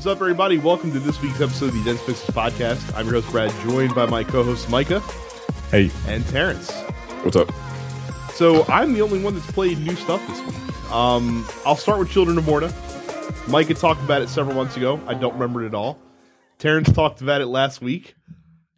[0.00, 0.56] is up, everybody?
[0.56, 2.96] Welcome to this week's episode of the Dense Pixels Podcast.
[2.96, 5.00] I'm your host, Brad, joined by my co hosts, Micah
[5.70, 6.72] Hey, and Terrence.
[7.20, 7.52] what's up?
[8.32, 10.90] So, I'm the only one that's played new stuff this week.
[10.90, 12.72] Um, I'll start with Children of Morta.
[13.46, 14.98] Micah talked about it several months ago.
[15.06, 15.98] I don't remember it at all.
[16.56, 18.14] Terrence talked about it last week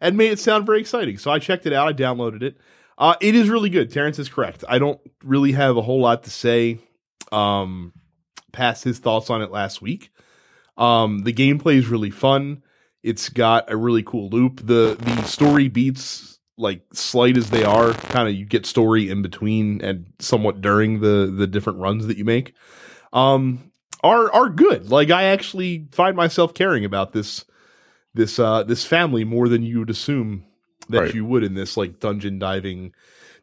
[0.01, 1.19] and made it sound very exciting.
[1.19, 2.57] So, I checked it out, I downloaded it.
[2.99, 3.93] Uh, it is really good.
[3.93, 4.65] Terrence is correct.
[4.69, 6.81] I don't really have a whole lot to say
[7.31, 7.93] um,
[8.51, 10.11] past his thoughts on it last week.
[10.83, 12.63] Um, the gameplay is really fun.
[13.03, 14.67] It's got a really cool loop.
[14.67, 19.23] The the story beats like slight as they are, kind of you get story in
[19.23, 22.55] between and somewhat during the the different runs that you make.
[23.13, 24.91] Um, are are good.
[24.91, 27.45] Like I actually find myself caring about this
[28.15, 30.45] this uh this family more than you would assume
[30.89, 31.15] that Right.
[31.15, 32.93] you would in this like dungeon diving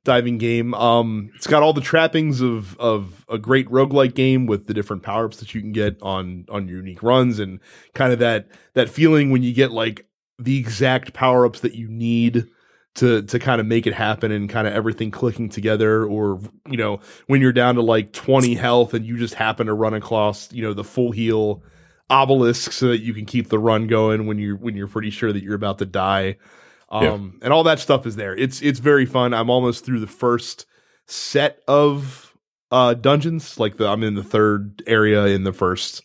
[0.04, 0.74] diving game.
[0.74, 5.04] Um, it's got all the trappings of of a great roguelike game with the different
[5.04, 7.60] power ups that you can get on on your unique runs and
[7.94, 11.88] kind of that that feeling when you get like the exact power ups that you
[11.88, 12.48] need
[12.96, 16.40] to to kind of make it happen and kind of everything clicking together or
[16.70, 19.94] you know when you're down to like 20 health and you just happen to run
[19.94, 21.62] across you know the full heal
[22.10, 25.32] obelisk so that you can keep the run going when you're when you're pretty sure
[25.32, 26.36] that you're about to die
[26.92, 28.36] um and all that stuff is there.
[28.36, 29.34] It's it's very fun.
[29.34, 30.66] I'm almost through the first
[31.08, 32.36] set of
[32.72, 33.60] uh dungeons.
[33.60, 36.02] Like the i'm in the third area in the first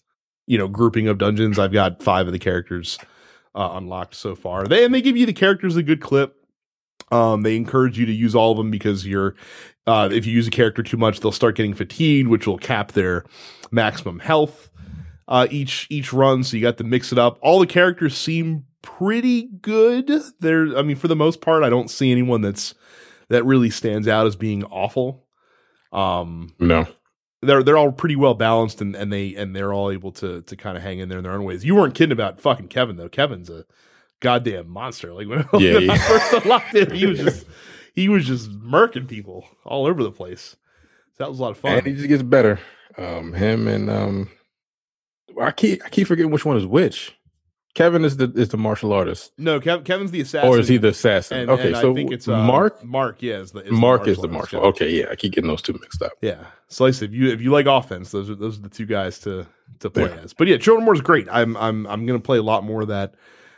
[0.47, 1.59] you know grouping of dungeons.
[1.59, 2.99] I've got five of the characters
[3.55, 4.67] uh, unlocked so far.
[4.67, 6.37] They and they give you the characters a good clip.
[7.11, 9.35] Um they encourage you to use all of them because you're
[9.87, 12.93] uh if you use a character too much they'll start getting fatigued which will cap
[12.93, 13.25] their
[13.71, 14.71] maximum health
[15.29, 16.45] uh each each run.
[16.45, 17.39] So you got to mix it up.
[17.41, 21.91] All the characters seem pretty good they're i mean for the most part i don't
[21.91, 22.75] see anyone that's
[23.31, 25.27] that really stands out as being awful
[25.93, 26.87] um No,
[27.41, 30.57] they're they're all pretty well balanced and, and they and they're all able to to
[30.57, 31.65] kind of hang in there in their own ways.
[31.65, 33.09] You weren't kidding about fucking Kevin though.
[33.09, 33.65] Kevin's a
[34.21, 35.13] goddamn monster.
[35.15, 37.47] Like when, Yeah, when I first unlocked him, he was just
[37.95, 40.57] he was just murking people all over the place.
[41.13, 41.79] So that was a lot of fun.
[41.79, 42.59] and he just gets better.
[42.99, 44.31] Um, him and um,
[45.41, 47.15] I keep I keep forgetting which one is which.
[47.75, 50.49] Kevin is the is the martial artist, no, Kev, Kevin's the assassin.
[50.49, 51.39] or is he the assassin?
[51.41, 52.85] And, okay, and so I think it's uh, Mark.
[52.85, 54.61] Mark, yeah, is the, is Mark is the artist, martial.
[54.63, 54.69] yeah.
[54.69, 56.13] Okay, yeah, I keep getting those two mixed up.
[56.23, 56.45] Yeah.
[56.69, 59.47] Said, if you if you like offense, those are those are the two guys to
[59.81, 60.21] to play Yeah.
[60.23, 60.33] as.
[60.33, 61.27] But yeah, Children More is great.
[61.31, 63.15] I'm I'm I'm gonna play a lot more of that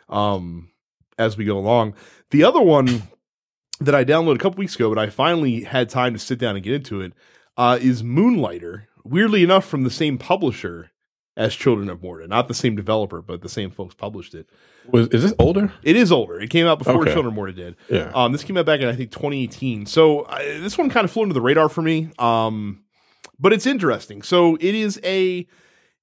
[0.09, 0.71] um
[1.19, 1.95] as we go along.
[2.31, 3.03] The other one
[3.81, 6.57] that I downloaded a couple weeks ago, but I finally had time to sit down
[6.57, 7.13] and get into it,
[7.59, 8.89] uh, is Moonlighter.
[9.05, 10.91] Weirdly enough, from the same publisher
[11.37, 12.27] as Children of Morta.
[12.27, 14.49] Not the same developer, but the same folks published it.
[14.91, 15.73] Was is this older?
[15.83, 16.41] It is older.
[16.41, 17.13] It came out before Okay.
[17.13, 17.77] Children of Morta did.
[17.91, 18.11] Yeah.
[18.15, 19.87] Um, this came out back in I think 2018.
[19.87, 22.11] So uh, this one kind of flew under the radar for me.
[22.19, 22.85] Um,
[23.39, 24.23] but it's interesting.
[24.23, 25.47] So it is a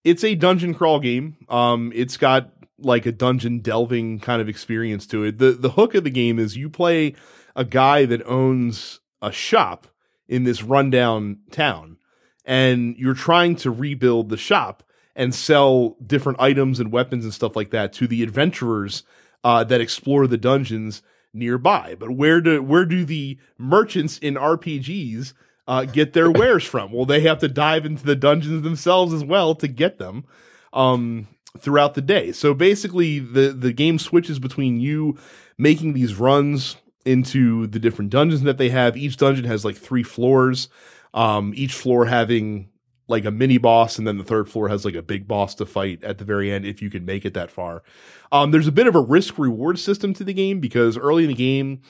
[0.04, 1.38] it's a dungeon crawl game.
[1.50, 5.38] Um, it's got like a dungeon delving kind of experience to it.
[5.40, 7.16] The the hook of the game is you play
[7.56, 9.88] a guy that owns a shop
[10.28, 11.98] in this rundown town,
[12.46, 14.84] and you're trying to rebuild the shop
[15.16, 19.04] and sell different items and weapons and stuff like that to the adventurers
[19.44, 21.02] uh, that explore the dungeons
[21.34, 21.96] nearby.
[22.00, 25.34] But where do where do the merchants in RPGs
[25.68, 26.92] uh, get their wares from?
[26.92, 30.26] Well, they have to dive into the dungeons themselves as well to get them
[30.72, 31.28] um,
[31.60, 32.32] throughout the day.
[32.32, 35.18] So basically, the the game switches between you
[35.58, 38.96] making these runs into the different dungeons that they have.
[38.96, 40.70] Each dungeon has like three floors.
[41.14, 42.70] Um, each floor having
[43.08, 45.66] like a mini boss, and then the third floor has like a big boss to
[45.66, 47.84] fight at the very end if you can make it that far.
[48.32, 51.30] Um, there's a bit of a risk reward system to the game because early in
[51.30, 51.82] the game,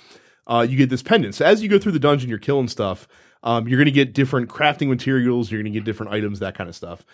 [0.48, 1.36] uh, you get this pendant.
[1.36, 3.08] So as you go through the dungeon, you're killing stuff.
[3.44, 5.52] Um, you're going to get different crafting materials.
[5.52, 7.06] You're going to get different items, that kind of stuff.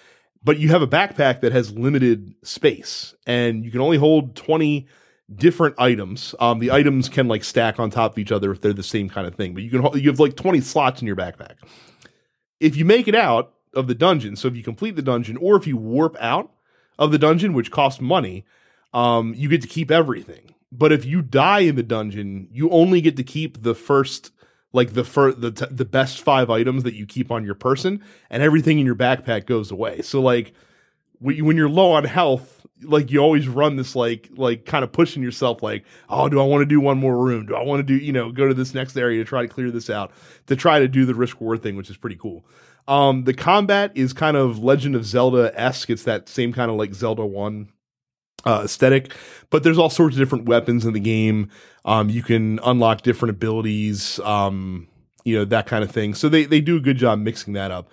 [0.43, 4.87] But you have a backpack that has limited space, and you can only hold 20
[5.35, 6.34] different items.
[6.40, 9.09] Um, the items can like stack on top of each other if they're the same
[9.09, 9.53] kind of thing.
[9.53, 11.55] But you can you have like 20 slots in your backpack.
[12.59, 15.55] If you make it out of the dungeon, so if you complete the dungeon, or
[15.55, 16.51] if you warp out
[16.97, 18.45] of the dungeon, which costs money,
[18.93, 20.53] um, you get to keep everything.
[20.71, 24.31] But if you die in the dungeon, you only get to keep the first,
[24.73, 28.03] like the fir- the t- the best five items that you keep on your person,
[28.29, 30.01] and everything in your backpack goes away.
[30.01, 30.53] So like
[31.19, 34.83] when you- when you're low on health, like you always run this like like kind
[34.83, 37.47] of pushing yourself, like oh, do I want to do one more room?
[37.47, 39.47] Do I want to do you know go to this next area to try to
[39.47, 40.11] clear this out
[40.47, 42.45] to try to do the risk reward thing, which is pretty cool.
[42.90, 45.91] Um, the combat is kind of Legend of Zelda esque.
[45.91, 47.70] It's that same kind of like Zelda one
[48.46, 49.14] uh, aesthetic,
[49.50, 51.50] but there's all sorts of different weapons in the game.
[51.86, 54.88] Um, you can unlock different abilities, um,
[55.24, 56.16] you know, that kind of thing.
[56.16, 57.90] So they, they do a good job mixing that up.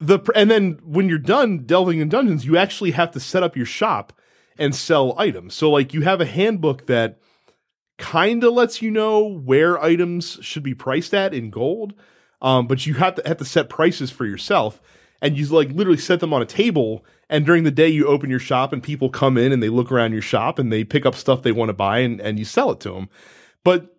[0.00, 3.56] the and then when you're done delving in dungeons, you actually have to set up
[3.56, 4.12] your shop
[4.58, 5.54] and sell items.
[5.54, 7.18] So like you have a handbook that
[7.98, 11.94] kind of lets you know where items should be priced at in gold,
[12.40, 14.80] um, but you have to have to set prices for yourself,
[15.20, 17.04] and you like literally set them on a table.
[17.30, 19.92] And during the day, you open your shop, and people come in and they look
[19.92, 22.44] around your shop and they pick up stuff they want to buy, and, and you
[22.44, 23.08] sell it to them.
[23.64, 23.94] But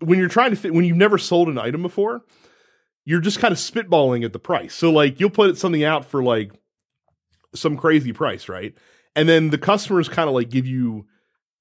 [0.00, 2.22] when you're trying to fit, when you've never sold an item before,
[3.04, 4.74] you're just kind of spitballing at the price.
[4.74, 6.52] So like you'll put something out for like
[7.54, 8.74] some crazy price, right?
[9.16, 11.06] And then the customers kind of like give you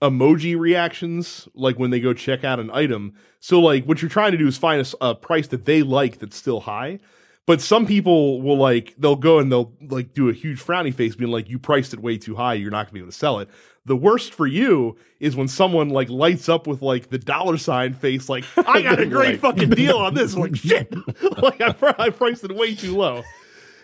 [0.01, 3.13] emoji reactions like when they go check out an item.
[3.39, 6.19] So like what you're trying to do is find a, a, price that they like
[6.19, 6.99] that's still high.
[7.45, 11.15] But some people will like they'll go and they'll like do a huge frowny face
[11.15, 13.17] being like you priced it way too high, you're not going to be able to
[13.17, 13.49] sell it.
[13.85, 17.95] The worst for you is when someone like lights up with like the dollar sign
[17.95, 20.93] face like I got a great fucking deal on this like shit.
[21.41, 23.23] like I, I priced it way too low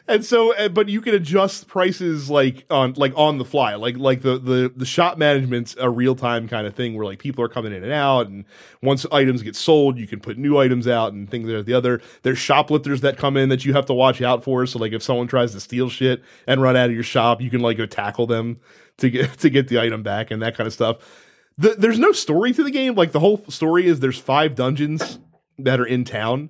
[0.07, 3.75] and so uh, but you can adjust prices like on like on the fly.
[3.75, 7.19] Like like the the the shop management's a real time kind of thing where like
[7.19, 8.45] people are coming in and out and
[8.81, 12.01] once items get sold you can put new items out and things like the other.
[12.21, 14.65] There's shoplifters that come in that you have to watch out for.
[14.67, 17.49] So like if someone tries to steal shit and run out of your shop you
[17.49, 18.59] can like go tackle them
[18.97, 20.97] to get to get the item back and that kind of stuff.
[21.57, 22.95] The, there's no story to the game.
[22.95, 25.19] Like the whole story is there's five dungeons
[25.57, 26.49] that are in town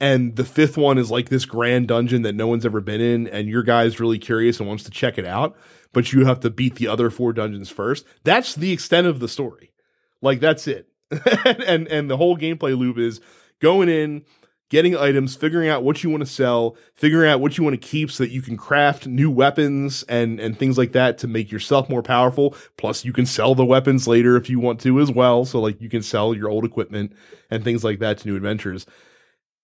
[0.00, 3.26] and the fifth one is like this grand dungeon that no one's ever been in
[3.28, 5.56] and your guy's really curious and wants to check it out
[5.96, 8.04] but you have to beat the other four dungeons first.
[8.22, 9.72] That's the extent of the story.
[10.20, 10.90] Like that's it.
[11.66, 13.18] And and the whole gameplay loop is
[13.60, 14.26] going in
[14.68, 17.88] getting items figuring out what you want to sell figuring out what you want to
[17.88, 21.50] keep so that you can craft new weapons and and things like that to make
[21.50, 22.54] yourself more powerful.
[22.76, 25.80] Plus you can sell the weapons later if you want to as well so like
[25.80, 27.10] you can sell your old equipment
[27.50, 28.84] and things like that to new adventures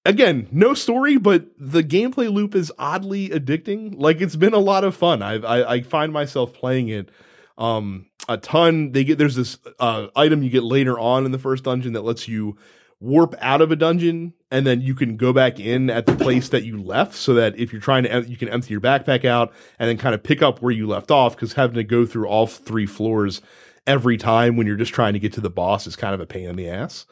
[0.04, 3.94] again, no story, but the gameplay loop is oddly addicting.
[3.96, 5.22] Like it's been a lot of fun.
[5.22, 7.10] I I, I find myself playing it
[7.58, 8.92] um a ton.
[8.92, 12.02] They get there's this uh, item you get later on in the first dungeon that
[12.02, 12.56] lets you
[13.02, 16.50] warp out of a dungeon and then you can go back in at the place
[16.50, 19.52] that you left so that if you're trying to you can empty your backpack out
[19.80, 22.28] and then kind of pick up where you left off because having to go through
[22.28, 23.42] all three floors
[23.88, 26.26] every time when you're just trying to get to the boss is kind of a
[26.26, 27.04] pain in the ass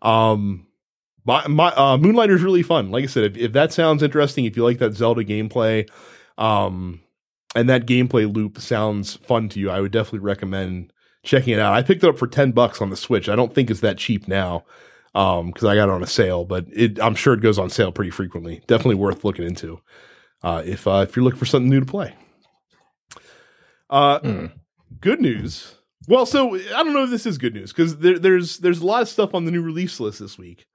[0.00, 0.64] um
[1.24, 2.90] my, my uh, Moonlighter is really fun.
[2.90, 5.88] Like I said, if, if that sounds interesting, if you like that Zelda gameplay,
[6.38, 7.00] um,
[7.54, 10.92] and that gameplay loop sounds fun to you, I would definitely recommend
[11.22, 11.74] checking it out.
[11.74, 13.28] I picked it up for ten bucks on the Switch.
[13.28, 14.64] I don't think it's that cheap now,
[15.14, 17.70] um, because I got it on a sale, but it, I'm sure it goes on
[17.70, 18.62] sale pretty frequently.
[18.66, 19.80] Definitely worth looking into,
[20.42, 22.16] uh, if uh, if you're looking for something new to play.
[23.90, 24.52] Uh, mm.
[25.00, 25.76] good news.
[26.08, 28.86] Well, so I don't know if this is good news because there, there's there's a
[28.86, 30.66] lot of stuff on the new release list this week.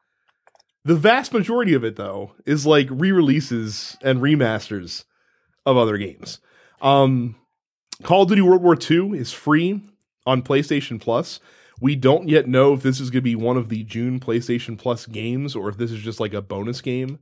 [0.86, 5.04] The vast majority of it, though, is like re-releases and remasters
[5.66, 6.40] of other games.
[6.82, 7.36] Um,
[8.04, 9.82] Call of Duty World War II is free
[10.26, 11.40] on PlayStation Plus.
[11.80, 14.78] We don't yet know if this is going to be one of the June PlayStation
[14.78, 17.20] Plus games or if this is just like a bonus game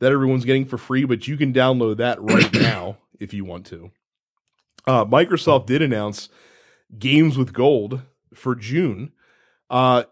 [0.00, 3.66] that everyone's getting for free, but you can download that right now if you want
[3.66, 3.90] to.
[4.86, 6.28] Uh, Microsoft did announce
[6.98, 8.02] games with gold
[8.34, 9.12] for June.
[9.70, 10.04] Uh,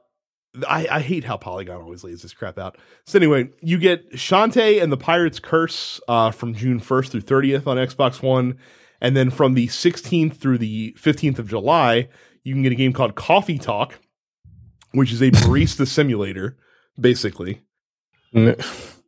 [0.69, 2.77] I, I hate how Polygon always lays this crap out.
[3.05, 7.67] So anyway, you get Shantae and the Pirate's Curse uh, from June 1st through 30th
[7.67, 8.59] on Xbox One.
[9.01, 12.09] And then from the 16th through the 15th of July,
[12.43, 14.01] you can get a game called Coffee Talk,
[14.93, 16.59] which is a barista simulator,
[16.99, 17.63] basically.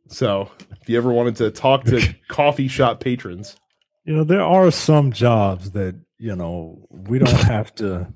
[0.07, 0.49] so
[0.81, 3.57] if you ever wanted to talk to coffee shop patrons.
[4.05, 8.13] You know, there are some jobs that, you know, we don't have to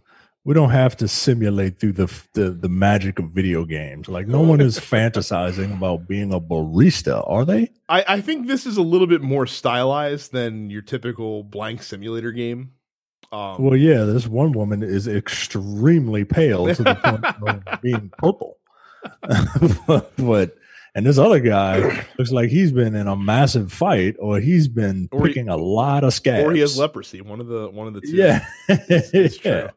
[0.47, 4.07] we don't have to simulate through the, the, the magic of video games.
[4.07, 7.73] Like no one is fantasizing about being a barista, are they?
[7.89, 12.31] I, I think this is a little bit more stylized than your typical blank simulator
[12.31, 12.71] game.
[13.29, 18.57] Um, well, yeah, this one woman is extremely pale to the point of being purple.
[20.17, 20.55] but
[20.95, 25.09] and this other guy looks like he's been in a massive fight, or he's been
[25.11, 27.19] or picking he, a lot of scabs, or he has leprosy.
[27.19, 28.15] One of the one of the two.
[28.15, 29.71] Yeah, it's, it's yeah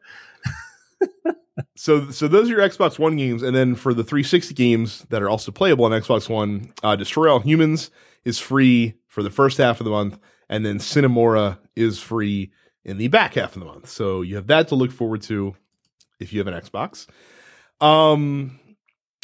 [1.75, 5.21] so so those are your Xbox One games, and then for the 360 games that
[5.21, 7.91] are also playable on Xbox One, uh, Destroy All Humans
[8.23, 12.51] is free for the first half of the month, and then Sine Mora is free
[12.83, 13.89] in the back half of the month.
[13.89, 15.55] So you have that to look forward to
[16.19, 17.07] if you have an Xbox.
[17.79, 18.59] Um,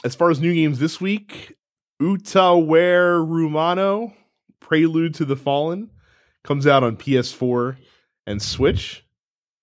[0.04, 1.56] as far as new games this week,
[2.02, 4.14] Utawarerumono,
[4.60, 5.90] Prelude to the Fallen,
[6.44, 7.78] comes out on PS4
[8.26, 9.06] and Switch.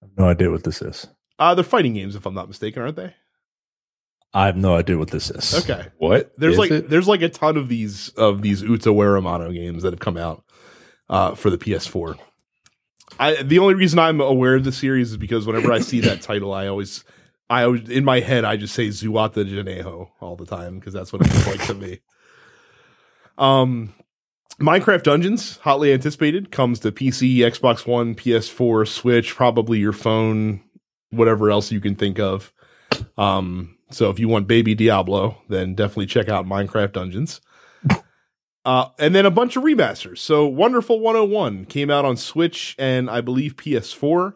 [0.02, 1.06] I have no idea what this is.
[1.38, 3.14] Uh, they're fighting games, if I'm not mistaken, aren't they?
[4.32, 5.54] I have no idea what this is.
[5.68, 6.32] Okay, what?
[6.36, 6.90] There's is like it?
[6.90, 10.44] there's like a ton of these of these Utawarerumono games that have come out.
[11.08, 12.18] uh, for the PS4.
[13.18, 16.22] I the only reason I'm aware of the series is because whenever I see that
[16.22, 17.04] title, I always
[17.48, 21.12] I always in my head I just say Zuata Janeho all the time because that's
[21.12, 22.00] what it looks like to me.
[23.36, 23.94] Um,
[24.60, 30.62] Minecraft Dungeons, hotly anticipated, comes to PC, Xbox One, PS4, Switch, probably your phone,
[31.16, 32.52] whatever else you can think of.
[33.16, 37.40] Um, so if you want Baby Diablo, then definitely check out Minecraft Dungeons.
[38.66, 40.16] Uh, and then a bunch of remasters.
[40.16, 44.32] So Wonderful 101 came out on Switch and I believe PS4.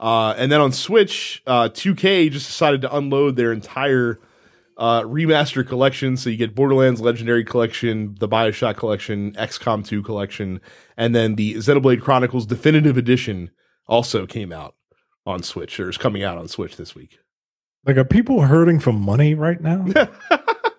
[0.00, 4.20] Uh, and then on Switch, uh, 2K just decided to unload their entire
[4.78, 6.16] uh, remaster collection.
[6.16, 10.62] So you get Borderlands Legendary Collection, the Bioshock Collection, XCOM 2 Collection,
[10.96, 13.50] and then the Xenoblade Chronicles Definitive Edition
[13.86, 14.76] also came out
[15.28, 17.18] on Switch, or is coming out on Switch this week.
[17.84, 19.86] Like, are people hurting for money right now?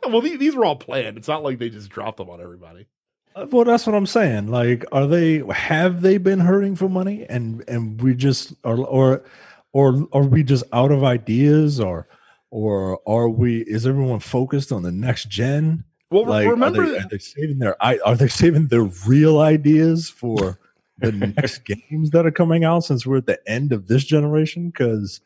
[0.07, 1.17] well, these, these were all planned.
[1.17, 2.87] It's not like they just dropped them on everybody.
[3.35, 4.47] Uh, Well, that's what I'm saying.
[4.47, 9.23] Like, are they have they been hurting for money, and and we just or or
[9.71, 12.07] or are we just out of ideas, or
[12.49, 13.61] or are we?
[13.61, 15.83] Is everyone focused on the next gen?
[16.11, 20.09] Well, Like, remember, are they, are they saving their are they saving their real ideas
[20.09, 20.59] for
[20.99, 24.69] the next games that are coming out since we're at the end of this generation?
[24.69, 25.21] Because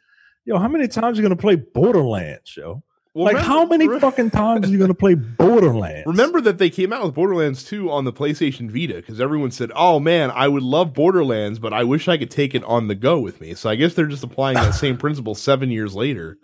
[0.45, 2.83] yo, how many times are you gonna play Borderlands, yo?
[3.15, 6.07] well, like, remember- how many re- fucking times are you gonna play Borderlands?
[6.07, 9.71] Remember that they came out with Borderlands 2 on the PlayStation Vita because everyone said,
[9.75, 12.95] "Oh man, I would love Borderlands, but I wish I could take it on the
[12.95, 16.37] go with me." So I guess they're just applying that same principle seven years later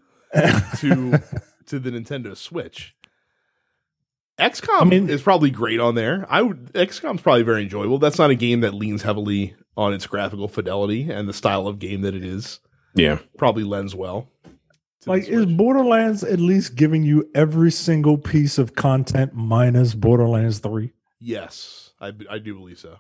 [0.77, 1.19] to
[1.65, 2.95] to the Nintendo Switch.
[4.39, 6.25] XCOM I mean- is probably great on there.
[6.29, 7.99] I would XCOM's probably very enjoyable.
[7.99, 11.79] That's not a game that leans heavily on its graphical fidelity and the style of
[11.79, 12.59] game that it is.
[12.95, 13.19] Yeah.
[13.37, 14.29] Probably lends well.
[15.05, 20.91] Like, is Borderlands at least giving you every single piece of content minus Borderlands 3?
[21.21, 22.97] yes, I I do believe so.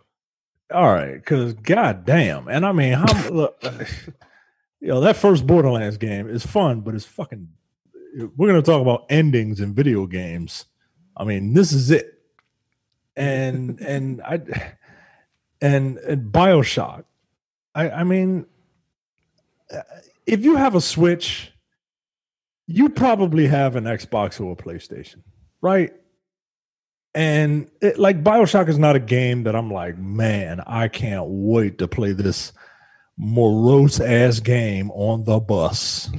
[0.73, 2.47] All right, because goddamn.
[2.47, 3.61] And I mean, how, look,
[4.79, 7.49] you know, that first Borderlands game is fun, but it's fucking.
[8.37, 10.65] We're going to talk about endings in video games.
[11.19, 12.21] I mean, this is it.
[13.15, 14.39] And, and I,
[15.61, 17.03] and, and Bioshock.
[17.75, 18.45] I, I mean,
[20.25, 21.51] if you have a Switch,
[22.65, 25.23] you probably have an Xbox or a PlayStation,
[25.61, 25.93] right?
[27.13, 31.79] And it, like Bioshock is not a game that I'm like, man, I can't wait
[31.79, 32.53] to play this
[33.17, 36.09] morose ass game on the bus.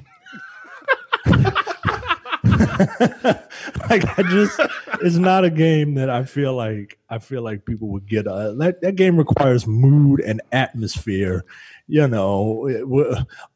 [3.91, 4.61] like I just,
[5.03, 8.27] it's not a game that I feel like I feel like people would get.
[8.27, 11.45] Uh, that that game requires mood and atmosphere.
[11.87, 12.83] You know, it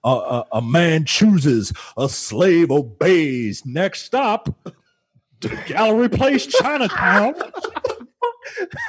[0.04, 3.64] a, a, a man chooses, a slave obeys.
[3.64, 4.48] Next stop,
[5.40, 7.34] the Gallery Place, Chinatown.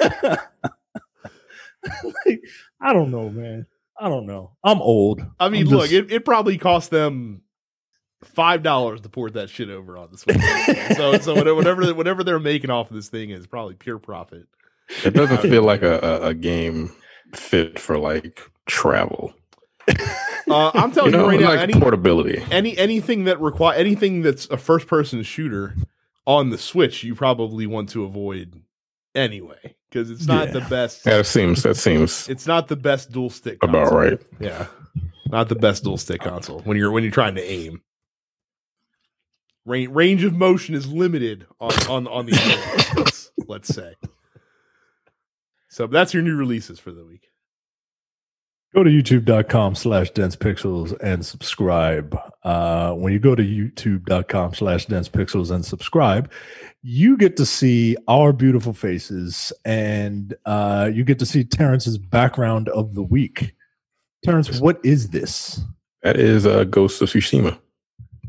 [2.24, 2.42] like,
[2.80, 3.66] I don't know, man.
[3.98, 4.52] I don't know.
[4.62, 5.24] I'm old.
[5.40, 7.42] I mean, I'm look, just- it, it probably cost them
[8.26, 10.96] five dollars to port that shit over on the Switch.
[10.96, 14.46] so so whatever whatever they're making off of this thing is probably pure profit.
[15.04, 16.92] It doesn't feel like a, a, a game
[17.34, 19.34] fit for like travel.
[20.48, 22.42] Uh, I'm telling You you, know, right now, like any portability.
[22.50, 25.74] any anything that require anything that's a first person shooter
[26.24, 28.62] on the Switch, you probably want to avoid
[29.14, 30.52] anyway because it's not Yeah.
[30.54, 31.04] the best.
[31.06, 33.58] Yeah, that seems that seems It's not the best dual stick.
[33.62, 33.98] about console.
[33.98, 34.20] right.
[34.38, 34.66] Yeah,
[35.26, 37.80] not the best dual stick console when you're when you're trying to aim.
[39.66, 43.94] Range range of motion is limited on on on the analog sticks, let's say.
[45.68, 47.28] So that's your new releases for the week.
[48.74, 52.16] Go to youtube.com slash dense pixels and subscribe.
[52.44, 56.30] Uh, when you go to youtube.com slash dense pixels and subscribe,
[56.82, 62.68] you get to see our beautiful faces and uh, you get to see Terrence's background
[62.68, 63.54] of the week.
[64.24, 65.60] Terrence, what is this?
[66.02, 67.58] That is a uh, Ghost of Tsushima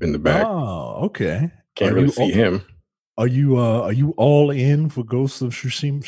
[0.02, 0.46] in the back.
[0.46, 1.52] Oh, okay.
[1.76, 2.62] Can't are really you see all- him.
[3.20, 6.04] Are you uh, are you all in for Ghosts of Tsushima?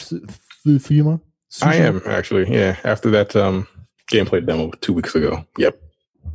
[0.66, 1.20] Tsushima?
[1.64, 2.54] I am actually.
[2.54, 3.68] Yeah, after that um
[4.12, 5.44] gameplay demo two weeks ago.
[5.58, 5.82] Yep.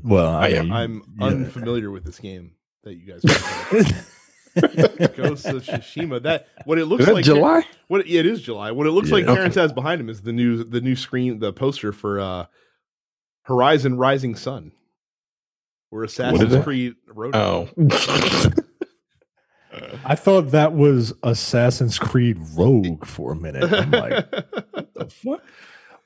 [0.02, 0.73] Well, I am.
[0.73, 1.26] I'm yeah.
[1.26, 3.23] unfamiliar with this game that you guys.
[3.23, 3.94] played.
[5.16, 6.23] Ghost of Tsushima.
[6.25, 7.25] That what it looks Is that like.
[7.25, 7.64] July?
[7.87, 8.73] What yeah, it is July.
[8.73, 9.14] What it looks Yeah.
[9.14, 9.34] like Okay.
[9.34, 12.46] Terrence has behind him is the new the new screen, the poster for uh
[13.42, 14.73] Horizon Rising Sun.
[15.94, 16.64] Where What is Assassin's?
[16.64, 17.38] Creed wrote it.
[17.38, 17.68] Oh.
[20.04, 23.72] I thought that was Assassin's Creed Rogue for a minute.
[23.72, 24.30] I'm like,
[24.94, 25.40] the fuck?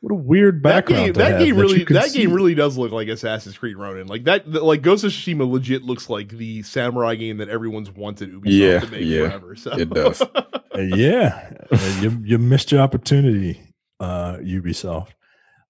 [0.01, 1.05] What a weird that background.
[1.07, 2.19] game, that game you really, can that see.
[2.21, 4.07] game really does look like Assassin's Creed Ronin.
[4.07, 7.91] Like that, the- like Ghost of Tsushima legit looks like the samurai game that everyone's
[7.91, 9.57] wanted Ubisoft Yeah, to make yeah, forever.
[9.57, 10.23] So it does.
[10.75, 13.61] Uh, yeah, Uh, you you missed your opportunity.
[13.99, 15.09] Uh, Ubisoft.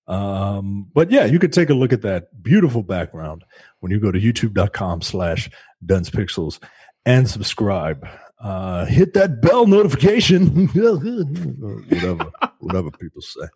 [0.08, 3.44] Um, but yeah, you could take a look at that beautiful background
[3.80, 5.50] when you go to youtube.com slash
[5.84, 6.58] densepixels
[7.04, 8.06] and subscribe.
[8.40, 10.68] Uh, hit that bell notification,
[11.88, 13.46] whatever, whatever people say.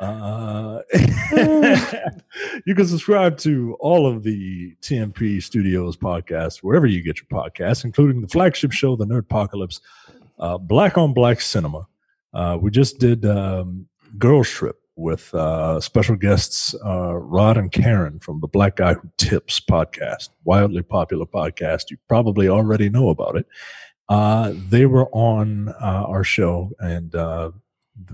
[0.00, 0.80] Uh,
[2.66, 7.84] you can subscribe to all of the TMP Studios podcasts wherever you get your podcasts,
[7.84, 9.80] including the flagship show, The Nerd Apocalypse,
[10.38, 11.86] uh, Black on Black Cinema.
[12.32, 13.86] Uh, we just did um,
[14.18, 19.10] Girls Trip with uh, special guests uh, Rod and Karen from the Black Guy Who
[19.16, 21.90] Tips podcast, wildly popular podcast.
[21.90, 23.46] You probably already know about it.
[24.08, 27.50] Uh, they were on uh, our show, and uh,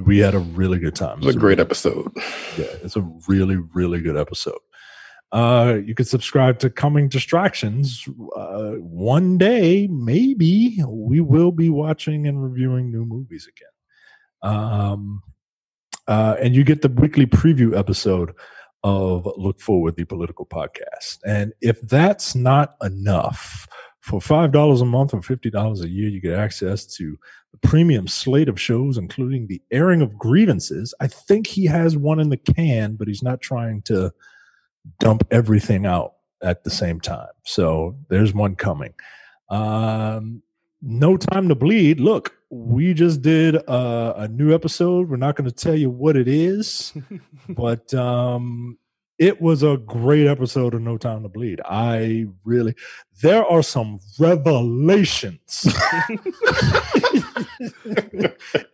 [0.04, 1.18] we had a really good time.
[1.18, 2.11] It was a great episode.
[2.56, 4.58] Yeah, it's a really, really good episode.
[5.30, 8.08] Uh, you can subscribe to Coming Distractions.
[8.35, 14.54] Uh, one day, maybe we will be watching and reviewing new movies again.
[14.54, 15.23] Um,
[16.09, 18.33] uh, and you get the weekly preview episode
[18.83, 21.19] of Look Forward, the political podcast.
[21.25, 23.69] And if that's not enough,
[24.09, 27.19] for $5 a month or $50 a year, you get access to
[27.53, 30.95] the premium slate of shows, including the airing of grievances.
[30.99, 34.12] I think he has one in the can, but he's not trying to
[34.99, 37.29] dump everything out at the same time.
[37.45, 38.95] So there's one coming.
[39.50, 40.43] Um,
[40.82, 42.00] no time to bleed.
[42.00, 45.08] Look, we just did a, a new episode.
[45.11, 46.92] We're not going to tell you what it is,
[47.49, 48.78] but um,
[49.18, 51.61] it was a great episode of No Time to Bleed.
[51.64, 52.75] I really,
[53.20, 55.66] there are some revelations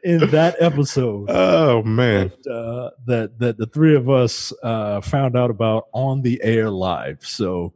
[0.05, 1.31] in that episode.
[1.31, 6.23] Oh man, that, uh, that that the three of us uh, found out about on
[6.23, 7.25] the air live.
[7.27, 7.73] So,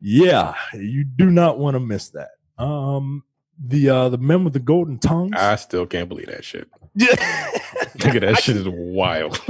[0.00, 2.32] yeah, you do not want to miss that.
[2.58, 3.24] Um,
[3.58, 5.32] the uh, the men with the golden tongues.
[5.36, 6.68] I still can't believe that shit.
[6.94, 7.08] Yeah.
[7.96, 9.40] Nigga, that shit is wild.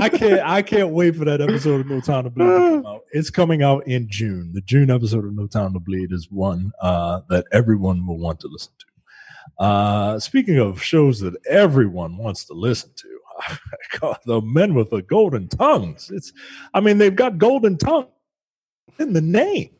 [0.00, 2.86] I can't I can't wait for that episode of No Time to Bleed to come
[2.86, 3.02] out.
[3.12, 4.52] It's coming out in June.
[4.52, 8.40] The June episode of No Time to Bleed is one uh, that everyone will want
[8.40, 9.64] to listen to.
[9.64, 13.08] Uh, speaking of shows that everyone wants to listen to,
[14.00, 16.10] God, the men with the golden tongues.
[16.12, 16.32] It's
[16.74, 18.08] I mean, they've got golden tongue
[18.98, 19.70] in the name.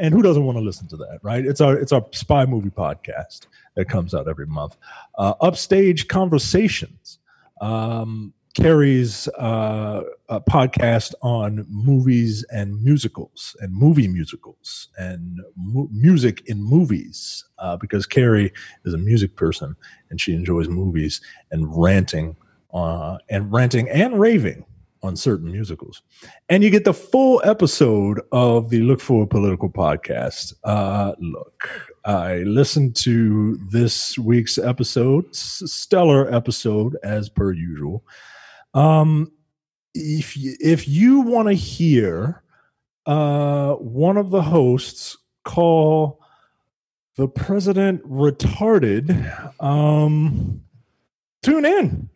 [0.00, 1.44] And who doesn't want to listen to that, right?
[1.44, 4.76] It's our it's our spy movie podcast that comes out every month.
[5.18, 7.18] Uh, Upstage Conversations
[7.60, 16.42] um, carries uh, a podcast on movies and musicals and movie musicals and mu- music
[16.46, 18.52] in movies uh, because Carrie
[18.86, 19.76] is a music person
[20.08, 22.36] and she enjoys movies and ranting
[22.72, 24.64] uh, and ranting and raving
[25.02, 26.02] on certain musicals.
[26.48, 30.52] And you get the full episode of the Look Forward Political podcast.
[30.62, 38.04] Uh, look, I listened to this week's episode, stellar episode as per usual.
[38.74, 39.32] Um,
[39.94, 42.42] if you, if you want to hear
[43.06, 46.20] uh, one of the hosts call
[47.16, 49.10] the president retarded,
[49.60, 50.62] um,
[51.42, 52.09] tune in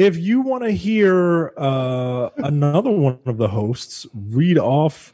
[0.00, 5.12] if you want to hear uh, another one of the hosts read off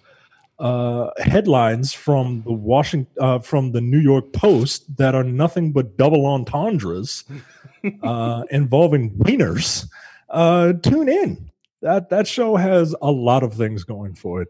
[0.60, 5.96] uh, headlines from the Washington uh, from the New York Post that are nothing but
[5.96, 7.24] double entendres
[8.04, 9.88] uh, involving wieners,
[10.30, 11.50] uh, tune in.
[11.82, 14.48] That that show has a lot of things going for it,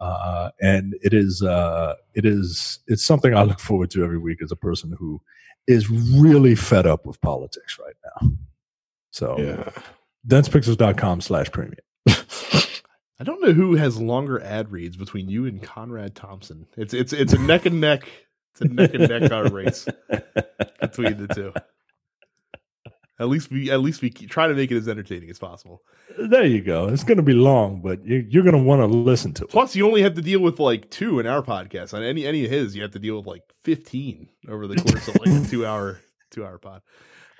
[0.00, 4.42] uh, and it is uh, it is it's something I look forward to every week
[4.42, 5.22] as a person who
[5.68, 8.32] is really fed up with politics right now.
[9.16, 9.70] So yeah.
[10.28, 11.78] densepixels.com slash premium.
[12.06, 16.66] I don't know who has longer ad reads between you and Conrad Thompson.
[16.76, 18.06] It's it's it's a neck and neck.
[18.52, 19.88] It's a neck and neck uh, race
[20.82, 21.54] between the two.
[23.18, 25.80] At least we at least we try to make it as entertaining as possible.
[26.18, 26.88] There you go.
[26.88, 29.50] It's going to be long, but you, you're going to want to listen to it.
[29.50, 31.94] Plus, you only have to deal with like two in our podcast.
[31.94, 35.08] On any any of his, you have to deal with like fifteen over the course
[35.08, 36.00] of like a two hour
[36.30, 36.82] two hour pod.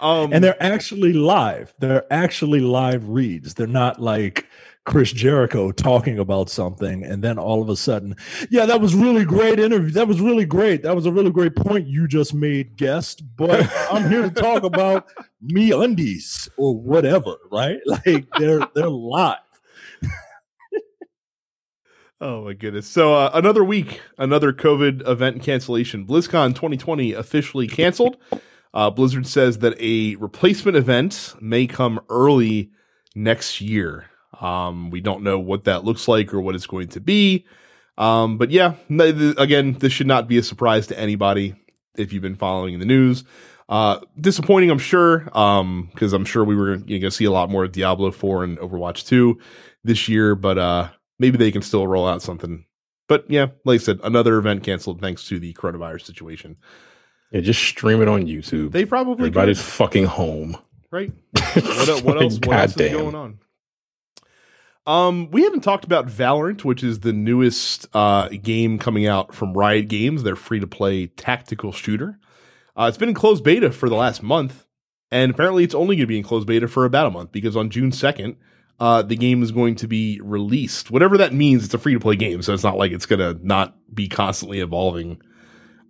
[0.00, 1.74] Um, And they're actually live.
[1.78, 3.54] They're actually live reads.
[3.54, 4.46] They're not like
[4.84, 8.14] Chris Jericho talking about something and then all of a sudden,
[8.50, 9.90] yeah, that was really great interview.
[9.90, 10.82] That was really great.
[10.82, 13.22] That was a really great point you just made, guest.
[13.36, 15.06] But I'm here to talk about
[15.40, 17.78] me undies or whatever, right?
[17.86, 19.38] Like they're they're live.
[22.18, 22.86] Oh my goodness!
[22.86, 26.06] So uh, another week, another COVID event cancellation.
[26.06, 28.16] BlizzCon 2020 officially canceled.
[28.76, 32.70] Uh, Blizzard says that a replacement event may come early
[33.14, 34.04] next year.
[34.38, 37.46] Um, we don't know what that looks like or what it's going to be.
[37.96, 41.54] Um, but yeah, again, this should not be a surprise to anybody
[41.96, 43.24] if you've been following the news.
[43.66, 47.48] Uh, disappointing, I'm sure, um, because I'm sure we were going to see a lot
[47.48, 49.38] more of Diablo 4 and Overwatch 2
[49.84, 52.66] this year, but uh, maybe they can still roll out something.
[53.08, 56.58] But yeah, like I said, another event canceled thanks to the coronavirus situation.
[57.32, 58.72] Yeah, just stream it on YouTube.
[58.72, 60.56] They probably Everybody's could, fucking home.
[60.90, 61.12] right.
[61.56, 62.38] What, what else?
[62.44, 63.38] What else is going on?
[64.86, 69.54] Um, we haven't talked about Valorant, which is the newest uh, game coming out from
[69.54, 70.22] Riot Games.
[70.22, 72.18] Their free to play tactical shooter.
[72.76, 74.66] Uh, it's been in closed beta for the last month,
[75.10, 77.56] and apparently it's only going to be in closed beta for about a month because
[77.56, 78.36] on June second,
[78.78, 80.90] uh, the game is going to be released.
[80.90, 83.20] Whatever that means, it's a free to play game, so it's not like it's going
[83.20, 85.20] to not be constantly evolving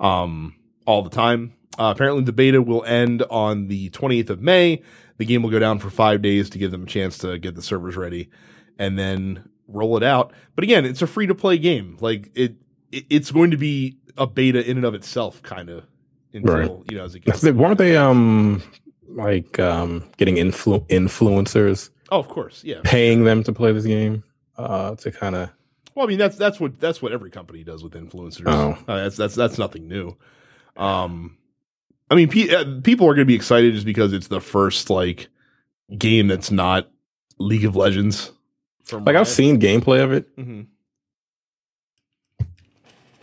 [0.01, 0.55] um,
[0.87, 1.53] all the time.
[1.79, 4.83] Uh, apparently, the beta will end on the 28th of May.
[5.19, 7.55] The game will go down for five days to give them a chance to get
[7.55, 8.31] the servers ready
[8.79, 10.33] and then roll it out.
[10.55, 11.97] But again, it's a free to play game.
[12.01, 12.55] Like it,
[12.93, 15.85] it, it's going to be a beta in and of itself, kind of
[16.33, 16.91] until Right.
[16.91, 17.43] you know as it gets.
[17.51, 18.63] Weren't they um
[19.09, 22.81] like um getting influ- influencers Oh, of course, yeah.
[22.85, 24.23] paying them to play this game
[24.59, 25.51] uh to kind of
[25.95, 28.45] Well, I mean that's that's what that's what every company does with influencers.
[28.47, 28.77] Oh.
[28.87, 30.17] Uh, that's that's that's nothing new.
[30.77, 31.37] Um,
[32.11, 34.91] I mean, pe- uh, people are going to be excited just because it's the first
[34.91, 35.29] like
[35.99, 36.89] game that's not
[37.39, 38.33] League of Legends.
[38.85, 40.37] From like I've seen gameplay of it.
[40.37, 40.63] Mm-hmm.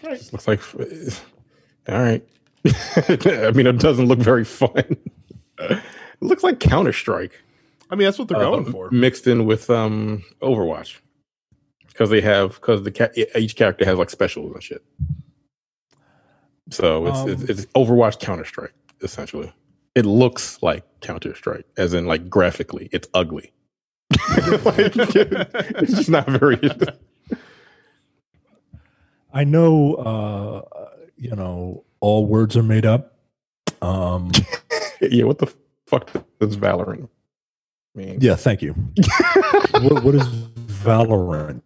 [0.04, 0.30] Right.
[0.34, 0.62] Looks like
[1.88, 2.24] all right.
[2.66, 4.72] I mean, it doesn't look very fun.
[5.60, 5.82] it
[6.22, 7.40] looks like Counter Strike
[7.90, 8.90] I mean, that's what they're Uh, going for.
[8.92, 10.98] mixed in with um Overwatch
[11.88, 14.84] because they have because the ca- each character has like specials and shit.
[16.70, 19.52] So it's Um, it's, it's Overwatch Counter Strike essentially.
[19.96, 23.52] It looks like Counter Strike, as in like graphically, it's ugly.
[24.64, 26.60] Like, it's just not very.
[29.34, 30.62] I know, uh,
[31.18, 33.16] you know, all words are made up.
[33.82, 34.32] Um,
[35.02, 35.52] yeah, what the
[35.88, 37.10] fuck does Valorant
[37.96, 38.20] mean?
[38.22, 38.74] yeah, thank you.
[39.82, 40.28] what, what is
[40.84, 41.62] Valorant?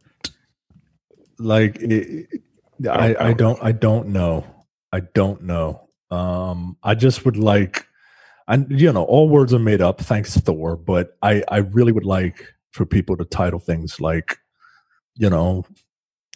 [1.39, 2.41] Like, it, it-
[2.89, 4.45] I, I don't, I don't know.
[4.91, 5.89] I don't know.
[6.11, 7.87] Um, I just would like,
[8.47, 9.99] and you know, all words are made up.
[9.99, 10.75] Thanks, Thor.
[10.77, 14.37] But I, I really would like for people to title things like,
[15.15, 15.65] you know,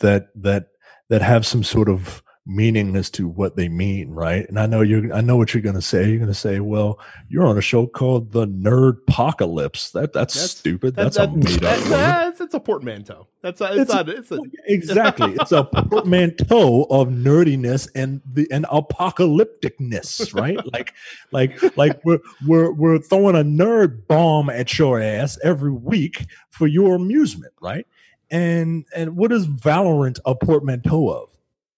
[0.02, 0.68] that that
[1.10, 4.48] that have some sort of meaning as to what they mean, right?
[4.50, 6.10] And I know you're I know what you're gonna say.
[6.10, 7.00] You're gonna say, well,
[7.30, 9.92] you're on a show called The Nerd Apocalypse.
[9.92, 10.96] That that's, That's- stupid.
[10.96, 13.28] That- That's that- a made up that's, it's a portmanteau.
[13.42, 14.10] That's a, it's, It's not.
[14.10, 15.34] It's a, exactly.
[15.36, 20.60] It's a portmanteau of nerdiness and the and apocalypticness, right?
[20.74, 20.94] like
[21.32, 26.68] like like we're we're we're throwing a nerd bomb at your ass every week for
[26.68, 27.86] your amusement, right?
[28.30, 31.30] And and what is Valorant a portmanteau of?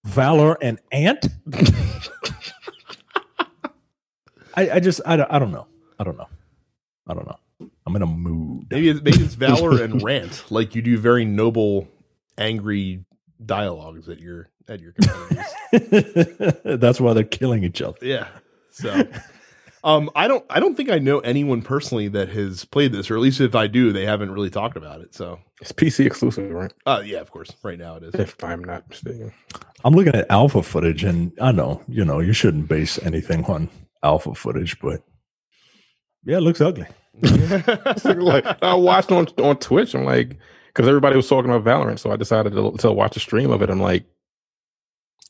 [0.06, 1.28] Valor and ant?
[4.56, 5.68] I, I just I don't, I don't know.
[6.00, 6.28] I don't know.
[7.08, 7.38] I don't know.
[7.86, 8.68] I'm in a mood.
[8.70, 10.46] maybe it's, maybe it's valor and rant.
[10.50, 11.88] Like you do very noble,
[12.38, 13.06] angry
[13.46, 16.60] dialogues at your at your competitors.
[16.80, 17.98] That's why they're killing each other.
[18.02, 18.28] Yeah.
[18.72, 19.08] So,
[19.84, 23.15] um, I don't, I don't think I know anyone personally that has played this, or
[23.15, 25.13] at least if I do, they haven't really talked about it.
[25.13, 26.74] So, It's PC exclusive, right?
[26.86, 28.15] uh, yeah, of course, right now it is.
[28.15, 29.34] If I'm not mistaken.
[29.84, 33.69] I'm looking at alpha footage, and I know, you know, you shouldn't base anything on
[34.02, 35.02] alpha footage, but
[36.24, 36.88] yeah, it looks ugly.
[37.24, 39.93] like I watched on on Twitch.
[39.93, 43.19] I'm like, because everybody was talking about Valorant, so I decided to, to watch a
[43.19, 43.69] stream of it.
[43.69, 44.06] I'm like,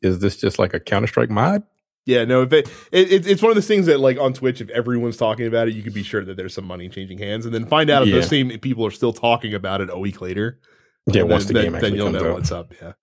[0.01, 1.63] is this just like a Counter Strike mod?
[2.05, 4.61] Yeah, no, if it, it, it- it's one of those things that, like on Twitch,
[4.61, 7.45] if everyone's talking about it, you could be sure that there's some money changing hands,
[7.45, 8.15] and then find out if Yeah.
[8.15, 10.59] those same people are still talking about it a week later.
[11.07, 12.33] Yeah, And once then, the then- game then you'll know out.
[12.35, 12.73] what's up.
[12.81, 12.93] Yeah.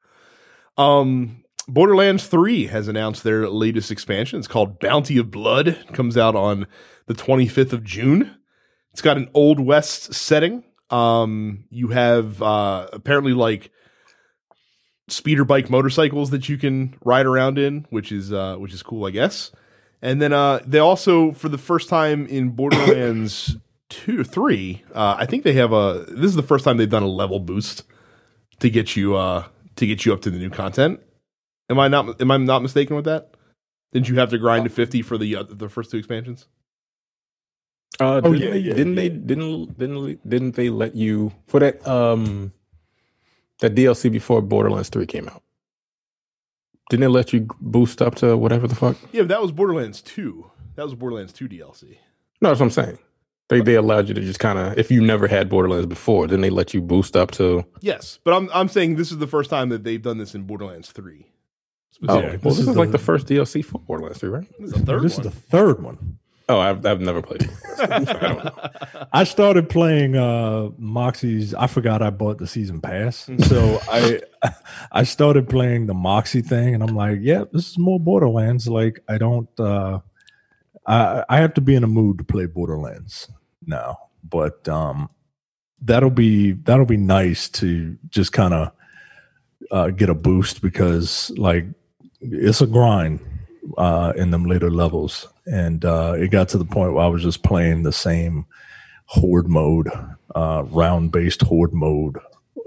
[0.78, 4.38] Um, Borderlands Three has announced their latest expansion.
[4.38, 5.68] It's called Bounty of Blood.
[5.68, 6.66] It comes out on
[7.06, 8.36] the 25th of June.
[8.92, 10.64] It's got an old west setting.
[10.90, 13.70] Um, you have uh, apparently like
[15.10, 19.06] speeder bike motorcycles that you can ride around in, which is uh, which is cool,
[19.06, 19.50] I guess.
[20.02, 23.56] And then uh, they also, for the first time in Borderlands
[23.90, 26.06] two, three, uh, I think they have a.
[26.08, 27.82] This is the first time they've done a level boost
[28.60, 29.44] to get you uh,
[29.76, 31.00] to get you up to the new content.
[31.68, 32.20] Am I not?
[32.20, 33.34] Am I not mistaken with that?
[33.92, 36.46] Didn't you have to grind to fifty for the uh, the first two expansions?
[37.98, 39.02] Uh, Oh, didn't yeah, they, yeah, didn't yeah.
[39.02, 42.52] they didn't didn't didn't they let you for that um
[43.60, 45.42] that DLC before Borderlands Three came out?
[46.90, 48.96] Didn't it let you boost up to whatever the fuck?
[49.12, 50.50] Yeah, but that was Borderlands two.
[50.76, 51.98] That was Borderlands two DLC.
[52.40, 52.98] No, that's what I'm saying.
[53.48, 56.40] They they allowed you to just kind of if you never had Borderlands before, then
[56.40, 57.64] they let you boost up to.
[57.80, 60.42] Yes, but I'm I'm saying this is the first time that they've done this in
[60.44, 61.26] Borderlands three.
[62.08, 62.38] Oh, Specifically.
[62.42, 64.46] well, this, is is, like the- the first DLC for Borderlands Three, right?
[64.58, 65.26] This is the third this one.
[65.26, 66.18] is the third one.
[66.50, 67.48] Oh, I've I've never played.
[67.78, 68.52] I don't know.
[69.12, 71.54] I started playing uh Moxxi's.
[71.54, 74.20] I forgot I bought the season pass, so I
[74.90, 78.66] I started playing the Moxie thing, and I'm like, yeah, this is more Borderlands.
[78.66, 79.48] Like, I don't.
[79.60, 80.00] uh
[80.86, 83.28] I I have to be in a mood to play Borderlands
[83.64, 85.08] now, but um,
[85.80, 88.72] that'll be that'll be nice to just kind of
[89.70, 91.64] uh, get a boost because like
[92.20, 93.20] it's a grind
[93.78, 97.22] uh, in them later levels, and uh, it got to the point where I was
[97.22, 98.46] just playing the same
[99.06, 99.88] horde mode,
[100.34, 102.18] uh, round based horde mode,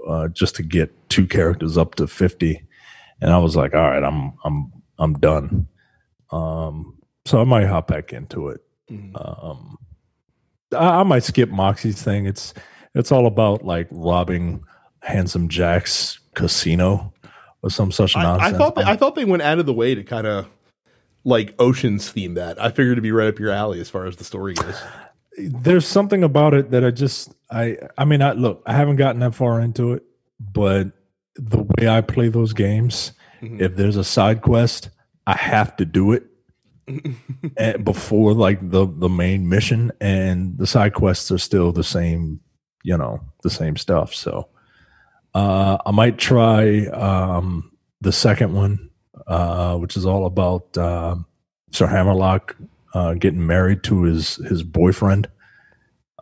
[0.06, 2.62] uh, just to get two characters up to fifty,
[3.20, 5.66] and I was like, all right, I'm I'm I'm done.
[6.30, 8.60] Um, so I might hop back into it.
[8.90, 9.12] Mhm.
[9.14, 9.78] Um,
[10.72, 12.26] I, I might skip Moxxi's thing.
[12.26, 12.52] It's
[12.94, 14.62] it's all about like robbing
[15.00, 17.14] Handsome Jack's casino
[17.62, 18.54] or some such I, nonsense.
[18.54, 20.46] I thought they, I thought they went out of the way to kind of
[21.24, 22.60] like oceans theme that.
[22.60, 24.80] I figured it'd be right up your alley as far as the story goes.
[25.38, 29.20] there's something about it that I just I I mean I look I haven't gotten
[29.20, 30.02] that far into it,
[30.38, 30.92] but
[31.36, 33.60] the way I play those games, Mhm.
[33.60, 34.90] if there's a side quest,
[35.26, 36.24] I have to do it
[37.84, 42.40] before like the the main mission, and the side quests are still the same,
[42.82, 44.14] you know, the same stuff.
[44.14, 44.48] So
[45.34, 48.90] uh, I might try um, the second one,
[49.26, 51.16] uh, which is all about uh,
[51.72, 52.56] Sir Hammerlock
[52.94, 55.28] uh, getting married to his his boyfriend.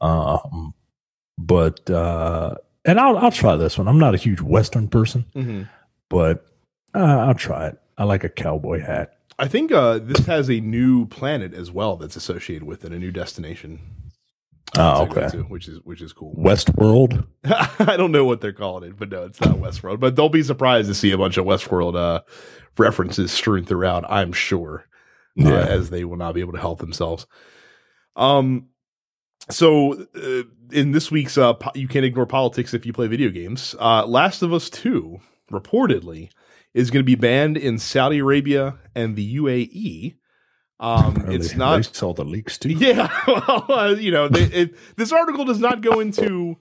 [0.01, 0.75] Um,
[1.39, 3.89] but uh, and I'll I'll try this one.
[3.89, 5.69] I'm not a huge Western person, Mhm.
[6.09, 6.47] but
[6.95, 7.79] uh, I'll try it.
[7.99, 9.17] I like a cowboy hat.
[9.39, 12.99] I think uh, this has a new planet as well that's associated with it, a
[12.99, 13.81] new destination.
[14.79, 15.29] Oh, okay.
[15.29, 16.35] to, which is which is cool.
[16.35, 17.27] Westworld.
[17.45, 20.01] I don't know what they're calling it, but no, it's not Westworld.
[20.01, 22.23] But don't be surprised to see a bunch of Westworld uh,
[22.79, 24.05] references strewn throughout.
[24.11, 24.87] I'm sure,
[25.41, 27.27] uh, as they will not be able to help themselves.
[28.17, 28.69] Um,
[29.51, 33.31] so uh, in this week's uh, po- you can't ignore politics if you play video
[33.31, 33.75] games.
[33.81, 35.19] Uh, Last of Us Two
[35.51, 36.31] reportedly
[36.75, 40.17] is going to be banned in Saudi Arabia and the UAE.
[40.81, 42.71] Um, it's not They saw the leaks too.
[42.71, 46.57] yeah, well, uh, you know, they, it, this article does not go into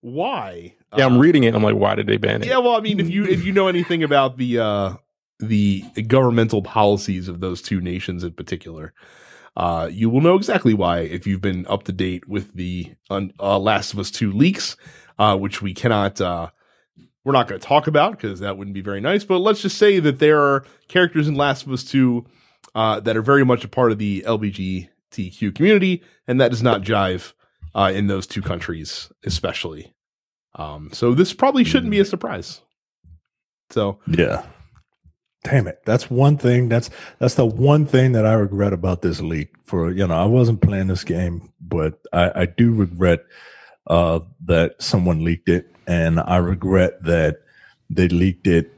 [0.00, 0.74] why.
[0.96, 1.54] Yeah, I'm Uh, reading it.
[1.54, 2.48] I'm like, why did they ban it?
[2.48, 4.94] Yeah, well, I mean, if you if you know anything about the uh,
[5.38, 8.92] the governmental policies of those two nations in particular,
[9.56, 11.00] uh, you will know exactly why.
[11.00, 14.76] If you've been up to date with the un, uh, Last of Us Two leaks,
[15.18, 16.20] uh, which we cannot.
[16.20, 16.50] Uh,
[17.24, 19.24] we're not going to talk about because that wouldn't be very nice.
[19.24, 22.24] But let's just say that there are characters in Last of Us Two
[22.74, 26.82] uh, that are very much a part of the LGBTQ community, and that does not
[26.82, 27.32] jive
[27.74, 29.94] uh, in those two countries, especially.
[30.54, 32.60] Um, so this probably shouldn't be a surprise.
[33.70, 34.46] So Yeah.
[35.44, 35.80] Damn it.
[35.84, 36.68] That's one thing.
[36.68, 39.54] That's that's the one thing that I regret about this leak.
[39.64, 43.24] For you know, I wasn't playing this game, but I, I do regret
[43.86, 47.42] uh that someone leaked it, and I regret that
[47.88, 48.72] they leaked it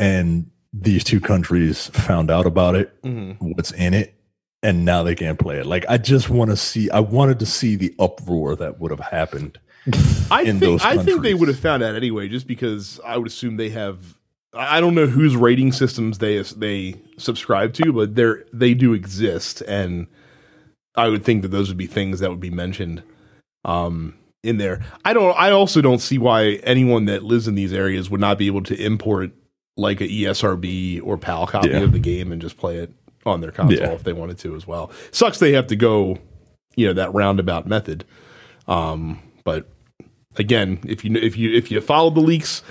[0.00, 2.92] and these two countries found out about it,
[3.38, 4.14] what's in it,
[4.62, 5.66] and now they can't play it.
[5.66, 9.00] Like I just want to see I wanted to see the uproar that would have
[9.00, 9.58] happened.
[10.30, 13.26] I in think I think they would have found out anyway, just because I would
[13.26, 14.16] assume they have.
[14.52, 19.60] I don't know whose rating systems they they subscribe to, but they're they do exist,
[19.62, 20.06] and
[20.96, 23.02] I would think that those would be things that would be mentioned
[23.64, 24.84] um, in there.
[25.04, 25.38] I don't.
[25.38, 28.62] I also don't see why anyone that lives in these areas would not be able
[28.64, 29.30] to import
[29.76, 31.78] like a ESRB or PAL copy Yeah.
[31.80, 32.92] of the game and just play it
[33.24, 33.92] on their console Yeah.
[33.92, 34.90] if they wanted to as well.
[35.12, 36.18] Sucks they have to go,
[36.74, 38.04] you know, that roundabout method.
[38.66, 39.68] Um, but
[40.36, 42.62] again, if you if you if you follow the leaks,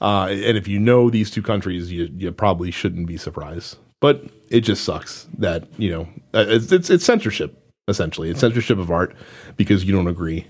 [0.00, 3.78] uh, and if you know these two countries, you you probably shouldn't be surprised.
[4.00, 8.30] But it just sucks that you know uh, it's it's, it's censorship essentially.
[8.30, 9.14] It's censorship of art
[9.56, 10.46] because you don't agree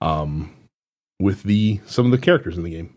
[0.00, 0.54] um,
[1.18, 2.94] with the some of the characters in the game.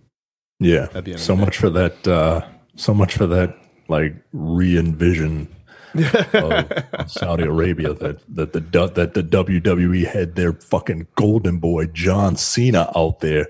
[0.60, 0.86] Yeah.
[0.86, 3.56] The so much for that uh so much for that
[3.90, 5.54] like re-envision
[5.94, 6.72] of, of
[7.12, 12.92] Saudi Arabia that that the that the WWE had their fucking golden boy John Cena
[12.96, 13.48] out there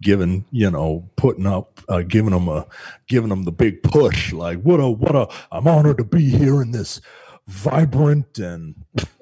[0.00, 2.66] giving you know putting up uh, giving them a
[3.08, 6.62] giving them the big push like what a what a I'm honored to be here
[6.62, 7.00] in this
[7.48, 8.76] vibrant and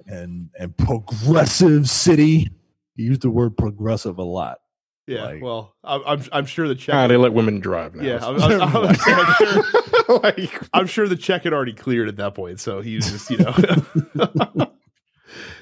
[0.06, 2.50] and and progressive city.
[2.94, 4.58] He used the word progressive a lot.
[5.06, 6.94] Yeah, Like- well, I'm I'm, I'm sure the check.
[6.94, 8.02] Ah, they let women drive now.
[8.02, 8.94] yeah, I'm, I'm, I'm, I'm
[9.36, 9.64] sure,
[10.22, 13.30] like, I'm sure the check had already cleared at that point, so he was just
[13.30, 13.54] you know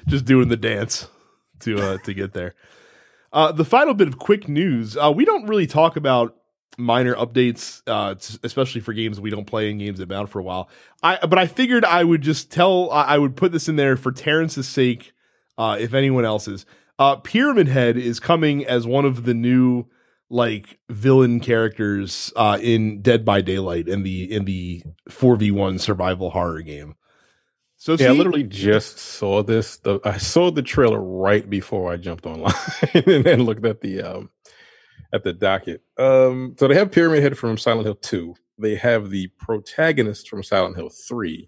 [0.07, 1.07] just doing the dance
[1.59, 2.55] to uh, to get there.
[3.35, 6.37] Uh, the final bit of quick news: uh, we don't really talk about
[6.77, 10.43] minor updates, uh, especially for games we don't play and games that out for a
[10.43, 10.69] while.
[11.03, 13.97] I but I figured I would just tell I I would put this in there
[13.97, 15.11] for Terrence's sake,
[15.57, 16.65] uh, if anyone else's.
[16.97, 19.85] Uh, Pyramid Head is coming as one of the new
[20.29, 25.77] like villain characters uh, in Dead by Daylight in the in the four v one
[25.77, 26.95] survival horror game.
[27.85, 29.77] So Yeah, I literally just saw this.
[29.77, 32.55] The, I saw the trailer right before I jumped online
[32.95, 34.31] and then looked at the um
[35.13, 35.83] at the docket.
[35.95, 38.33] Um, so they have Pyramid Head from Silent Hill Two.
[38.57, 41.47] They have the protagonist from Silent Hill Three,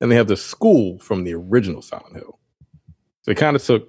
[0.00, 2.38] and they have the school from the original Silent Hill.
[3.20, 3.86] So they kind of took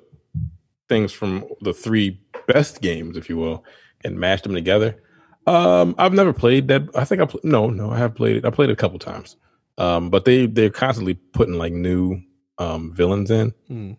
[0.90, 3.64] things from the three best games, if you will,
[4.04, 5.02] and mashed them together.
[5.48, 6.90] Um, I've never played that.
[6.94, 8.44] I think I pl- no, no, I have played it.
[8.44, 9.38] I played it a couple times.
[9.78, 12.22] Um, but they they're constantly putting like new
[12.58, 13.54] um villains in.
[13.68, 13.94] Hmm.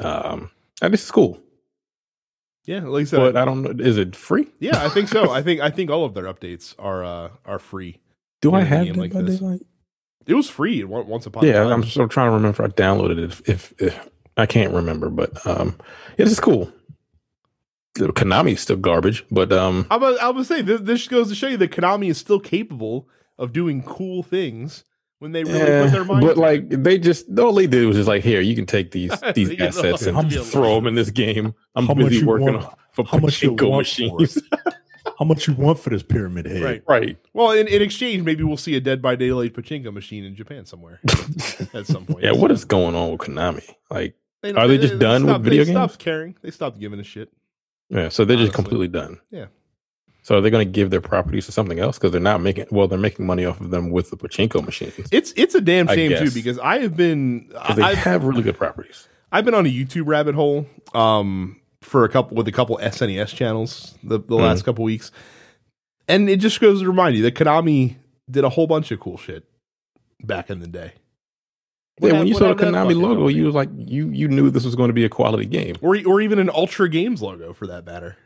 [0.00, 1.38] Um, and this is cool.
[2.64, 3.84] yeah, like I said, But I don't know.
[3.84, 4.48] Is it free?
[4.58, 5.30] yeah, I think so.
[5.38, 8.00] I think I think all of their updates are uh, are free.
[8.40, 9.38] Do I have like this.
[9.38, 9.60] Daylight?
[10.26, 11.66] It was free once upon a time.
[11.68, 11.74] Yeah.
[11.74, 13.24] I'm still trying to remember if I downloaded it.
[13.24, 15.76] If, if, if I can't remember, but um,
[16.16, 16.72] yeah, this is cool.
[17.98, 21.28] Little Konami is still garbage, but um, I'm gonna, I'm gonna say this, this goes
[21.28, 24.84] to show you that Konami is still capable of doing cool things
[25.22, 26.26] when they really eh, put their mind.
[26.26, 26.82] but to like it.
[26.82, 29.64] they just all they did was just like, here, you can take these these You
[29.64, 31.54] assets and throw them in this game.
[31.76, 34.42] I'm How busy working want- on for how much you want for machines.
[35.18, 36.62] How much you want for this pyramid head?
[36.62, 36.82] right.
[36.86, 37.18] right.
[37.32, 40.64] Well, in, in exchange, maybe we'll see a Dead by Daylight pachinko machine in Japan
[40.64, 41.00] somewhere
[41.74, 42.24] at some point.
[42.24, 43.68] Yeah, what is going on with Konami?
[43.90, 45.74] Like, They, Are they just done with stopped, video they games?
[45.76, 46.36] stopped caring.
[46.42, 47.30] They stopped giving a shit.
[47.88, 49.20] yeah, so they're just completely done.
[49.30, 49.46] Yeah.
[50.24, 52.66] So are they going to give their properties to something else because they're not making?
[52.70, 54.94] Well, they're making money off of them with the pachinko machines.
[55.10, 58.56] It's it's a damn shame too because I have been they I've, have really good
[58.56, 59.08] properties.
[59.32, 63.34] I've been on a YouTube rabbit hole um for a couple with a couple SNES
[63.34, 64.34] channels the, the Mm-hmm.
[64.44, 65.10] last couple weeks,
[66.06, 67.96] and it just goes to remind you that Konami
[68.30, 69.44] did a whole bunch of cool shit
[70.22, 70.92] back in the day.
[72.00, 74.08] Yeah, hap- when you saw the happened to that Konami logo, you was like, you
[74.10, 75.74] you knew this was going to be a quality game.
[75.80, 78.16] or or even an Ultra Games logo for that matter,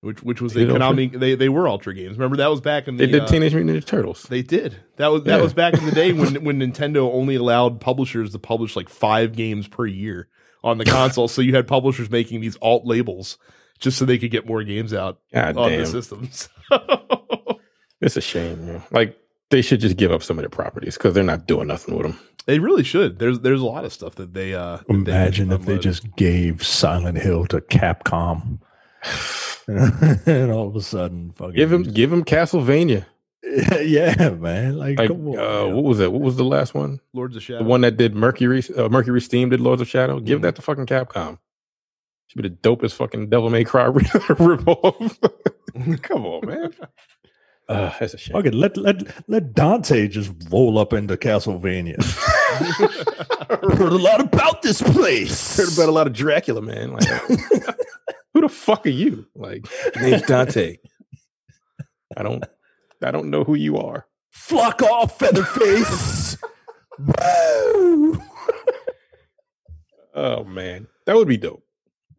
[0.00, 1.08] which which was They a did Ultra?
[1.18, 2.12] They they were Ultra Games.
[2.16, 4.22] Remember that was back in the They did uh, Teenage Mutant Ninja Turtles.
[4.24, 4.76] They did.
[4.96, 5.42] That was that Yeah.
[5.42, 9.34] was back in the day when when Nintendo only allowed publishers to publish like five
[9.34, 10.28] games per year
[10.62, 11.28] on the console.
[11.28, 13.38] so you had publishers making these alt labels
[13.78, 16.48] just so they could get more games out God on the systems.
[18.00, 18.66] it's a shame.
[18.66, 18.82] Man.
[18.90, 19.16] Like
[19.50, 22.06] they should just give up some of their properties because they're not doing nothing with
[22.06, 22.18] them.
[22.46, 23.18] they really should.
[23.18, 26.14] There's there's a lot of stuff that they uh that they Imagine if they just
[26.16, 28.60] gave Silent Hill to Capcom.
[29.68, 33.06] and all of a sudden, fucking Give them, give him Castlevania.
[33.82, 34.76] yeah, man.
[34.76, 35.38] Like, Like, come on.
[35.38, 35.74] uh, man.
[35.76, 36.10] what was that?
[36.10, 37.00] What was the last one?
[37.12, 37.58] Lords of Shadow.
[37.60, 40.18] The one that did Mercury, uh, Mercury Steam did Lords of Shadow.
[40.20, 40.42] Give Mhm.
[40.42, 41.38] that to fucking Capcom.
[42.26, 45.16] Should be the dopest fucking Devil May Cry ripoff.
[46.02, 46.72] Come on, man.
[47.68, 48.32] Uh, that's a shame.
[48.34, 51.96] Fuck it, let let let Dante just roll up into Castlevania.
[53.48, 55.56] Heard a lot about this place.
[55.56, 56.92] heard about a lot of Dracula, man.
[56.92, 57.08] Like,
[58.34, 59.26] who the fuck are you?
[59.34, 59.66] Like,
[60.00, 60.78] name's Dante.
[62.16, 62.44] I don't,
[63.02, 64.06] I don't know who you are.
[64.30, 66.36] Flock off, Featherface.
[66.98, 68.20] Woo!
[70.14, 71.62] Oh man, that would be dope.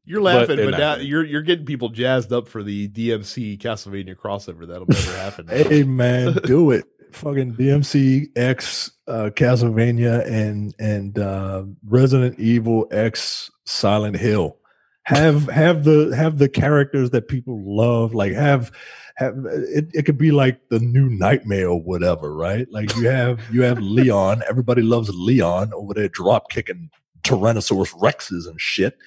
[0.06, 1.04] You're laughing, they're but, now gonna.
[1.04, 4.66] you're you're getting people jazzed up for the DMC Castlevania crossover.
[4.66, 5.48] That'll never happen.
[5.50, 6.86] hey man, do it.
[7.12, 14.58] Fucking DMC X uh, Castlevania and and uh, Resident Evil X Silent Hill.
[15.04, 18.14] Have have the have the characters that people love.
[18.14, 18.72] Like have
[19.16, 22.68] have it, it could be like the new nightmare or whatever, right?
[22.72, 24.44] Like you have you have Leon.
[24.48, 26.90] Everybody loves Leon over there drop kicking
[27.24, 28.98] Tyrannosaurus Rexes and shit.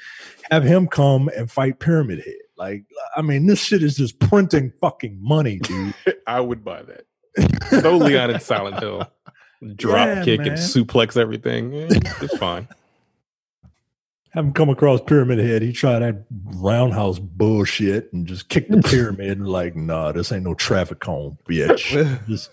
[0.51, 2.35] Have him come and fight Pyramid Head.
[2.59, 2.85] Like,
[3.17, 5.95] I mean, this shit is just printing fucking money, dude.
[6.27, 7.81] I would buy that.
[7.81, 9.09] Throw Leon in Silent Hill,
[9.77, 10.49] drop Yeah, kick man.
[10.51, 11.75] and suplex everything.
[11.75, 11.89] Eh,
[12.21, 12.69] it's fine.
[14.33, 15.61] Have him come across Pyramid Head.
[15.61, 19.39] He tried that roundhouse bullshit and just kicked the pyramid.
[19.39, 22.27] And like, nah, this ain't no traffic cone, bitch.
[22.27, 22.51] just,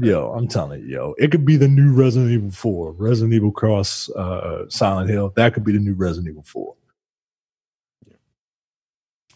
[0.00, 3.50] yo, I'm telling you, yo, it could be the new Resident Evil 4, Resident Evil
[3.50, 5.32] Cross uh, Silent Hill.
[5.34, 6.74] That could be the new Resident Evil 4.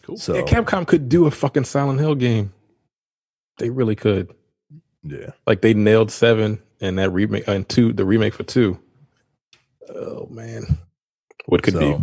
[0.03, 0.17] Cool.
[0.17, 2.53] So, Yeah, Capcom could do a fucking Silent Hill game.
[3.57, 4.33] They really could.
[5.03, 5.31] yeah.
[5.45, 8.79] Like they nailed seven and that remake and two, the remake for two.
[9.89, 10.77] Oh man,
[11.47, 11.97] what could so, be?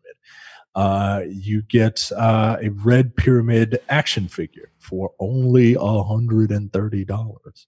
[0.74, 7.66] Uh, you get uh, a Red Pyramid action figure for only $130.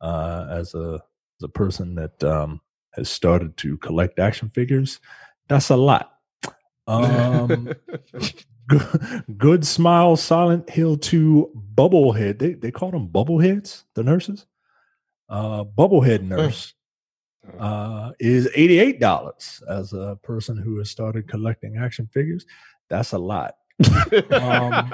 [0.00, 1.00] Uh, as a
[1.38, 2.60] as a person that um,
[2.92, 4.98] has started to collect action figures,
[5.48, 6.11] that's a lot.
[6.86, 7.72] Um,
[9.38, 12.38] good, Smile, Silent Hill 2, Bubblehead.
[12.38, 14.46] They, they call them Bubbleheads, the nurses.
[15.28, 16.74] Uh, Bubblehead nurse
[17.58, 22.46] uh, is $88 as a person who has started collecting action figures.
[22.88, 23.56] That's a lot.
[24.30, 24.92] um,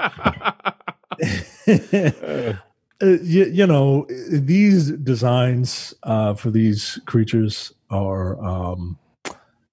[3.01, 8.43] you, you, know, these designs uh, for these creatures are.
[8.43, 8.97] Um,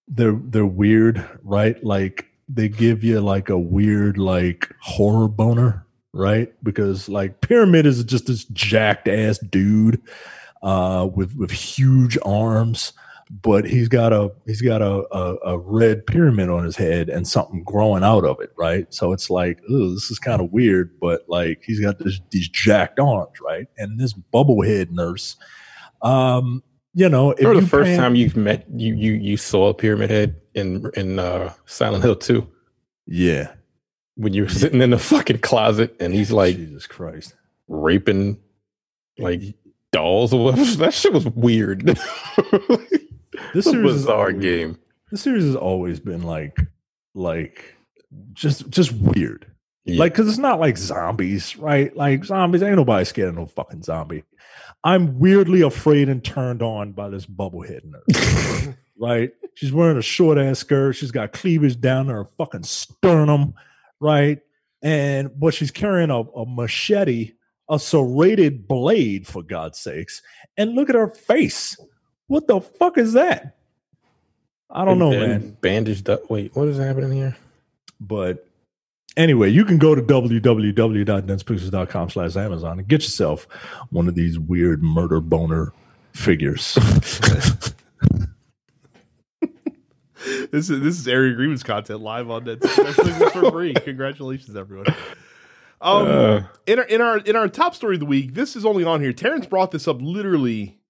[0.09, 1.83] they're they're weird, right?
[1.85, 6.53] Like they give you like a weird like horror boner, right?
[6.63, 10.01] Because like Pyramid is just this jacked ass dude
[10.63, 12.93] uh with with huge arms,
[13.31, 17.27] but he's got a he's got a, a, a red pyramid on his head and
[17.27, 18.93] something growing out of it, right?
[18.95, 22.49] So it's like, oh, this is kind of weird, but like he's got this, these
[22.49, 23.67] jacked arms, right?
[23.77, 25.37] And this bubblehead nurse
[26.03, 26.63] um
[26.97, 30.09] you know, if the first plan, time you've met you you you saw a pyramid
[30.09, 32.49] head in in uh, Silent Hill two.
[33.07, 33.53] Yeah,
[34.15, 37.35] when you're sitting in the fucking closet and he's like, Jesus Christ,
[37.69, 38.39] raping
[39.19, 39.43] like
[39.93, 40.65] dolls or whatever.
[40.77, 41.81] That shit was weird.
[43.53, 44.79] this is a bizarre game.
[45.11, 46.59] This series has always been like
[47.15, 47.77] like
[48.33, 49.47] just just weird.
[49.85, 50.01] Yeah.
[50.01, 51.95] Like, cause it's not like zombies, right?
[51.95, 54.25] Like zombies, ain't nobody scared of no fucking zombie.
[54.87, 58.69] I'm weirdly afraid and turned on by this bubblehead nurse.
[59.01, 59.33] right?
[59.55, 60.93] She's wearing a short ass skirt.
[60.93, 63.55] She's got cleavage down to her fucking sternum,
[63.99, 64.39] right?
[64.83, 67.33] And but she's carrying a, a machete,
[67.69, 70.23] a serrated blade, for God's sakes.
[70.57, 71.77] And look at her face.
[72.29, 73.57] What the fuck is that?
[74.71, 75.57] I don't know, man.
[75.61, 76.31] Bandaged up.
[76.31, 77.37] Wait, what is happening here?
[77.99, 78.46] But
[79.17, 83.47] anyway, you can go to www.densepixels.com slash Amazon and get yourself
[83.91, 85.73] one of these weird murder boner
[86.13, 86.75] figures.
[90.51, 92.63] this is this is area agreements content live on that
[93.33, 93.75] for free.
[93.75, 94.87] Congratulations, everyone.
[95.81, 98.65] Um, uh, in our in our in our top story of the week, this is
[98.65, 99.13] only on here.
[99.13, 100.81] Terrence brought this up literally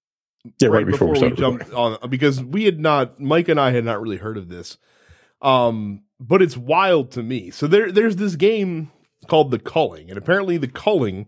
[0.59, 3.59] yeah, right, right before, before we, we jumped on because we had not Mike and
[3.59, 4.77] I had not really heard of this.
[5.41, 7.51] Um, but it's wild to me.
[7.51, 8.91] So there there's this game
[9.27, 11.27] called The Culling, and apparently The Culling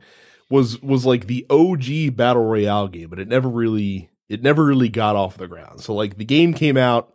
[0.50, 4.90] was was like the OG battle royale game, but it never really it never really
[4.90, 5.82] got off the ground.
[5.82, 7.14] So like the game came out,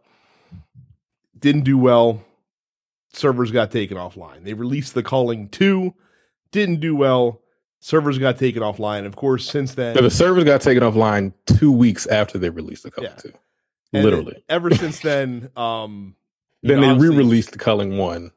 [1.38, 2.22] didn't do well,
[3.12, 4.44] servers got taken offline.
[4.44, 5.94] They released The Culling 2,
[6.52, 7.40] didn't do well,
[7.80, 9.06] servers got taken offline.
[9.06, 12.84] Of course, since then so the servers got taken offline 2 weeks after they released
[12.84, 13.30] The Culling yeah.
[13.30, 13.32] 2.
[14.02, 14.44] Literally.
[14.48, 16.16] ever since then um
[16.64, 18.32] then know, they re-released the Culling one,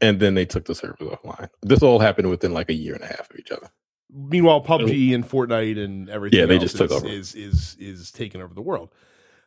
[0.00, 1.48] and then they took the servers offline.
[1.62, 3.70] This all happened within like a year and a half of each other.
[4.12, 7.08] Meanwhile, PUBG and Fortnite and everything yeah, they just took is, over.
[7.08, 8.90] Is, is is taking over the world.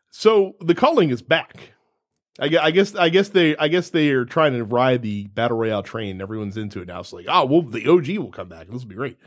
[0.10, 1.74] So the Culling is back.
[2.40, 5.58] I I guess I guess they I guess they are trying to ride the battle
[5.58, 6.22] royale train.
[6.22, 7.02] Everyone's into it now.
[7.02, 8.68] It's like, oh, well, the OG will come back.
[8.68, 9.18] This will be great.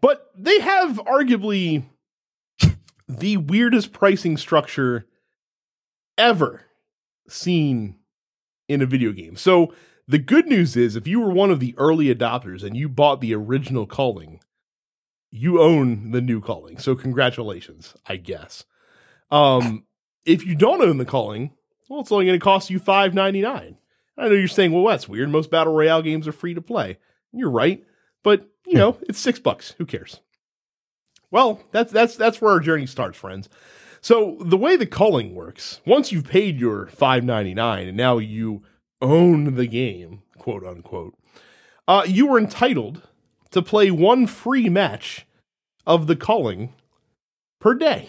[0.00, 1.84] But they have arguably
[3.08, 5.06] the weirdest pricing structure
[6.16, 6.62] ever
[7.28, 7.96] seen
[8.68, 9.36] in a video game.
[9.36, 9.74] So
[10.06, 13.20] the good news is if you were one of the early adopters and you bought
[13.20, 14.40] the original Culling,
[15.30, 16.78] you own the new Culling.
[16.78, 18.64] So congratulations, I guess.
[19.30, 19.84] Um,
[20.24, 21.52] if you don't own the Culling,
[21.88, 23.78] well, it's only going to cost you five ninety nine.
[24.16, 25.30] I know you're saying, well, that's weird.
[25.30, 26.98] Most battle royale games are free to play.
[27.32, 27.84] You're right,
[28.22, 29.74] but you know it's six bucks.
[29.78, 30.20] Who cares?
[31.30, 33.48] Well, that's that's that's where our journey starts, friends.
[34.08, 38.16] So the way the culling works, once you've paid your five ninety nine and now
[38.16, 38.62] you
[39.02, 41.14] own the game, quote unquote,
[41.86, 43.02] uh, you were entitled
[43.50, 45.26] to play one free match
[45.86, 46.72] of the culling
[47.60, 48.08] per day.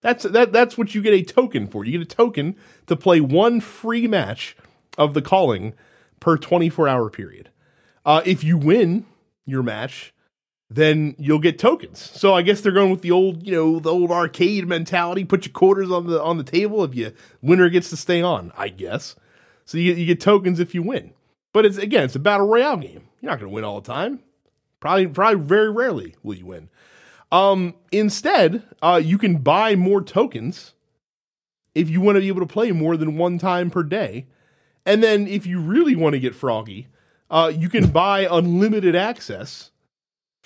[0.00, 1.84] That's that that's what you get a token for.
[1.84, 4.56] You get a token to play one free match
[4.96, 5.74] of the culling
[6.20, 7.50] per 24 hour period.
[8.06, 9.04] Uh, if you win
[9.44, 10.14] your match,
[10.68, 11.98] then you'll get tokens.
[12.00, 15.24] So I guess they're going with the old, you know, the old arcade mentality.
[15.24, 16.82] Put your quarters on the on the table.
[16.84, 19.14] If you winner gets to stay on, I guess.
[19.64, 21.12] So you, you get tokens if you win.
[21.52, 23.08] But it's again, it's a battle royale game.
[23.20, 24.20] You're not going to win all the time.
[24.80, 26.68] Probably, probably very rarely will you win.
[27.32, 30.74] Um, instead, uh, you can buy more tokens
[31.74, 34.26] if you want to be able to play more than one time per day.
[34.84, 36.88] And then if you really want to get froggy,
[37.30, 39.70] uh, you can buy unlimited access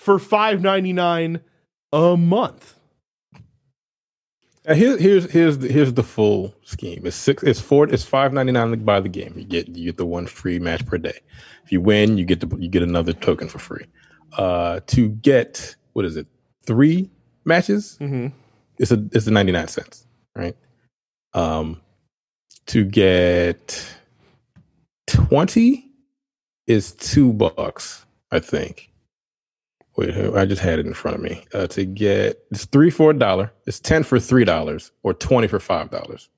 [0.00, 1.40] for five ninety nine
[1.92, 2.74] a month.
[4.66, 7.02] Now here, here's here's the, here's the full scheme.
[7.04, 7.42] It's six.
[7.42, 7.86] It's four.
[7.86, 9.34] It's five ninety nine to buy the game.
[9.36, 11.18] You get you get the one free match per day.
[11.64, 13.84] If you win, you get the you get another token for free.
[14.38, 16.26] Uh, to get what is it?
[16.64, 17.10] Three
[17.44, 17.98] matches.
[18.00, 18.28] Mm-hmm.
[18.78, 20.56] It's a it's a ninety nine cents, right?
[21.34, 21.80] Um,
[22.66, 23.86] to get
[25.06, 25.90] twenty
[26.66, 28.89] is two bucks, I think.
[30.00, 31.44] Wait, I just had it in front of me.
[31.52, 35.46] Uh, to get it's three for a dollar, it's ten for three dollars, or twenty
[35.46, 36.30] for five dollars.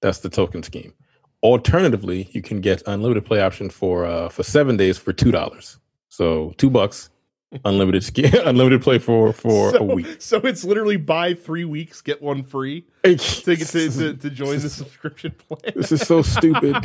[0.00, 0.94] That's the token scheme.
[1.42, 5.80] Alternatively, you can get unlimited play option for uh, for seven days for two dollars.
[6.08, 7.10] So two bucks,
[7.64, 10.22] unlimited ski, unlimited play for for so, a week.
[10.22, 14.70] So it's literally buy three weeks, get one free to to, to, to join the
[14.70, 15.72] subscription plan.
[15.74, 16.76] This is so stupid.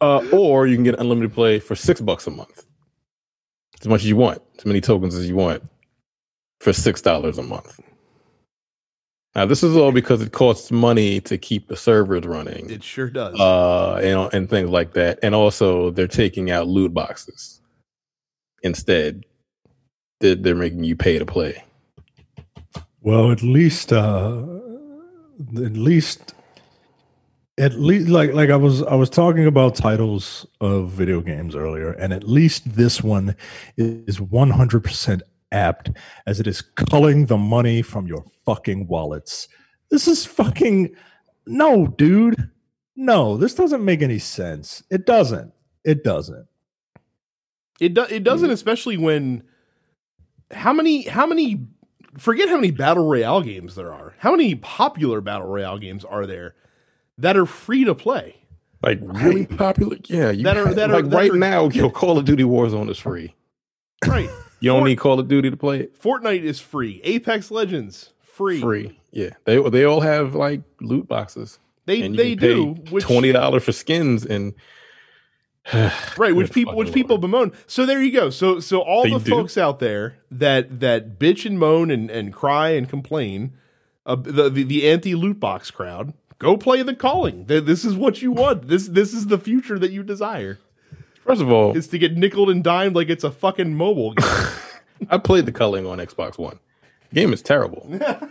[0.00, 2.64] uh, or you can get unlimited play for six bucks a month,
[3.84, 5.62] as much as you want, as many tokens as you want,
[6.60, 7.78] for six dollars a month.
[9.34, 13.10] Now, this is all because it costs money to keep the servers running, It sure
[13.10, 13.38] does.
[13.38, 17.60] uh, and and things like that, and also they're taking out loot boxes
[18.62, 19.24] instead.
[20.20, 21.62] They're, they're making you pay to play.
[23.02, 24.42] Well, at least, uh,
[25.56, 26.32] at least,
[27.58, 31.92] at least, like like I was I was talking about titles of video games earlier,
[31.92, 33.36] and at least this one
[33.76, 35.90] is one hundred percent apt
[36.26, 39.48] as it is culling the money from your fucking wallets.
[39.90, 40.94] This is fucking
[41.46, 42.50] no, dude.
[42.96, 44.82] No, this doesn't make any sense.
[44.90, 45.52] It doesn't.
[45.84, 46.46] It doesn't.
[47.80, 49.44] It do, it doesn't, especially when
[50.50, 51.66] how many how many
[52.18, 54.14] forget how many battle royale games there are.
[54.18, 56.54] How many popular battle royale games are there
[57.18, 58.36] that are free to play?
[58.82, 60.30] Like really popular, yeah.
[60.30, 62.90] You That are- that are- like that right are- now, your Call of Duty Warzone
[62.90, 63.34] is free.
[64.06, 64.28] Right.
[64.60, 66.00] You don't Fort- need Call of Duty to play it.
[66.00, 67.00] Fortnite is free.
[67.04, 68.60] Apex Legends free.
[68.62, 69.30] Free, yeah.
[69.44, 71.58] They they all have like loot boxes.
[71.84, 74.54] They and you they can pay do which twenty dollars for skins and
[76.18, 77.52] right which people which people bemoan.
[77.66, 78.30] So there you go.
[78.30, 79.30] So so all They the do.
[79.30, 83.52] folks out there that that bitch and moan and and cry and complain,
[84.06, 86.14] uh, the the, the anti loot box crowd.
[86.38, 87.46] Go play the Culling.
[87.46, 88.68] This is what you want.
[88.68, 90.58] This this is the future that you desire.
[91.24, 94.28] First of all, is to get nickled and dimed like it's a fucking mobile game.
[95.10, 96.58] I played the culling on Xbox One.
[97.12, 97.88] Game is terrible.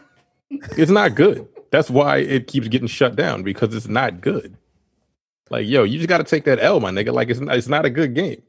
[0.50, 1.48] it's not good.
[1.72, 4.56] That's why it keeps getting shut down because it's not good.
[5.50, 7.14] Like, yo, you just got to take that L, my nigga.
[7.14, 8.42] Like, it's not, it's not a good game.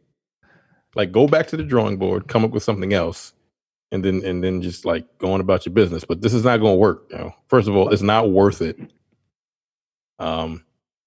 [0.94, 3.32] Like, go back to the drawing board, come up with something else,
[3.90, 6.04] and then and then just like going about your business.
[6.04, 7.04] But this is not going to work.
[7.10, 8.78] You know, first of all, it's not worth it.
[10.18, 10.64] Um,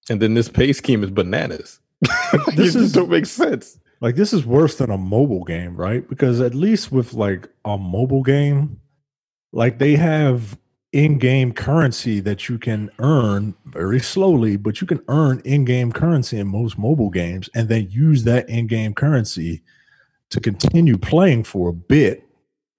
[0.09, 1.79] and then this pay scheme is bananas.
[2.55, 3.79] This is- just don't make sense.
[3.99, 6.07] Like this is worse than a mobile game, right?
[6.07, 8.79] Because at least with like a mobile game,
[9.51, 10.55] like they have
[10.93, 16.47] in-game currency that you can earn very slowly, but you can earn in-game currency in
[16.47, 19.63] most mobile games and then use that in-game currency
[20.29, 22.23] to continue playing for a bit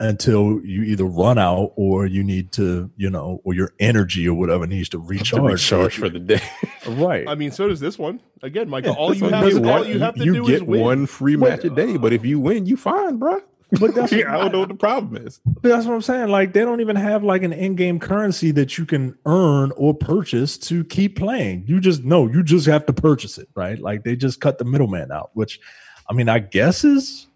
[0.01, 4.35] until you either run out or you need to, you know, or your energy or
[4.35, 5.53] whatever needs to To recharge.
[5.53, 6.41] recharge for the day.
[6.87, 7.27] right.
[7.29, 8.21] I mean, so does this one.
[8.43, 9.67] Again, Michael, all you what have it to, is.
[9.69, 10.81] all you have to you do get is win.
[10.81, 13.41] one free match a day, but if you win, you fine, bro.
[13.81, 15.41] But that's I don't know what the problem is.
[15.63, 16.29] That's what I'm saying.
[16.29, 20.57] Like they don't even have like an in-game currency that you can earn or purchase
[20.59, 21.65] to keep playing.
[21.67, 23.79] You just no, you just have to purchase it, right?
[23.79, 25.61] Like they just cut the middleman out, which
[26.09, 27.27] I mean, I guess is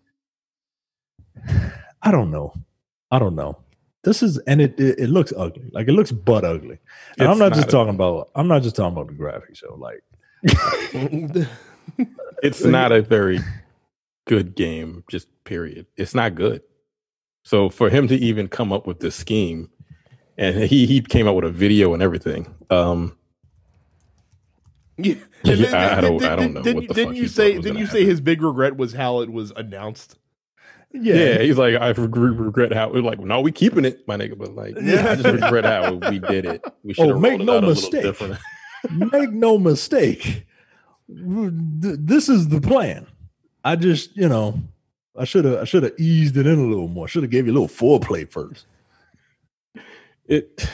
[2.03, 2.53] I don't know.
[3.11, 3.59] I don't know.
[4.05, 5.71] This is and it it, it looks ugly.
[5.73, 6.79] Like it looks butt ugly.
[7.19, 9.59] And I'm It's not just a- talking about I'm not just talking about the graphics,
[9.59, 10.03] so like
[12.43, 13.39] It's not a very
[14.27, 15.87] good game, just period.
[15.97, 16.63] It's not good.
[17.45, 19.71] So for him to even come up with this scheme,
[20.37, 22.53] and he he came out with a video and everything.
[22.71, 23.17] Um,
[24.99, 27.17] Yeah, Yeah, then- I- I don't- didn't- I don't know Didn't, what the didn't fuck
[27.23, 27.53] you say?
[27.55, 28.11] Didn't you gonna say happen.
[28.11, 30.19] his big regret was how it was announced?
[30.95, 31.39] Yeah.
[31.39, 32.91] he's like, I reg- regret how.
[32.91, 34.37] We're like, no, we keeping it, my nigga.
[34.39, 36.65] But like, yeah, I just regret how we did it.
[36.85, 38.39] We should have Oh, make no out a little mistake.
[39.13, 40.45] make no mistake.
[41.09, 43.07] This is the plan.
[43.65, 44.61] I just, you know,
[45.17, 47.07] I should have I should have eased it in a little more.
[47.07, 48.67] Should have gave you a little foreplay first.
[50.27, 50.69] It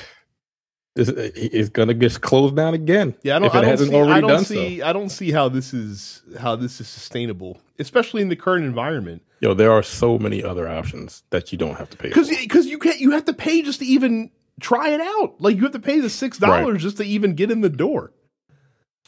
[0.96, 3.14] is it's gonna get closed down again.
[3.22, 3.48] Yeah, I don't.
[3.48, 3.96] if it I don't hasn't see.
[3.96, 4.82] already I don't done see.
[4.82, 9.22] I don't see how this is how this is sustainable, especially in the current environment
[9.40, 12.08] Yo, there are so many other options that you don't have to pay.
[12.08, 14.30] Because because you can't you have to pay just to even
[14.60, 15.34] try it out.
[15.40, 16.80] Like you have to pay the six dollars Right.
[16.80, 18.12] just to even get in the door.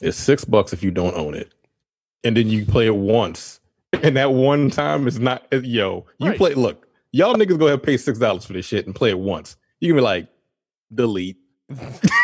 [0.00, 1.52] It's six bucks if you don't own it,
[2.24, 3.60] and then you play it once,
[4.02, 5.46] and that one time is not.
[5.52, 6.38] Yo, you Right.
[6.38, 6.54] play.
[6.54, 9.18] Look, y'all niggas go ahead and pay six dollars for this shit and play it
[9.18, 9.56] once.
[9.80, 10.28] You can be like,
[10.94, 11.38] delete,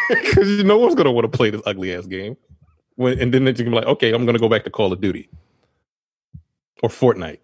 [0.09, 2.37] because no one's gonna want to play this ugly ass game.
[2.95, 5.01] When and then you can be like, okay, I'm gonna go back to Call of
[5.01, 5.29] Duty
[6.83, 7.39] or Fortnite.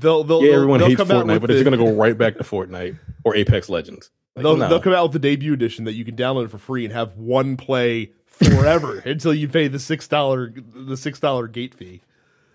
[0.00, 2.36] They'll they'll Yeah, everyone they'll hates come out Fortnite, but it's gonna go right back
[2.38, 4.10] to Fortnite or Apex Legends.
[4.34, 4.68] Like, They'll, no.
[4.68, 7.16] they'll come out with the debut edition that you can download for free and have
[7.16, 12.00] one play forever until you pay the six dollar the six dollar gate fee.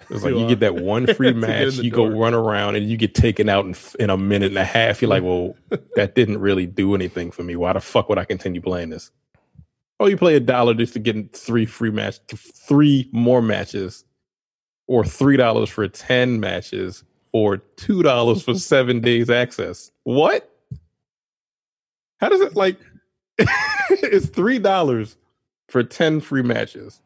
[0.10, 2.06] It's like you uh, get that one free to get in match, the you go
[2.06, 5.02] run around, and you get taken out in, in a minute and a half.
[5.02, 5.56] You're like, well,
[5.96, 7.56] that didn't really do anything for me.
[7.56, 9.12] Why the fuck would I continue playing this?
[10.00, 14.04] Oh, you play a dollar just to get three free match, three more matches,
[14.88, 17.04] or three dollars for ten matches,
[17.36, 19.92] or two dollars for seven days access.
[20.04, 20.50] What?
[22.22, 22.78] How does it like?
[23.90, 25.18] it's three dollars
[25.68, 27.02] for ten free matches,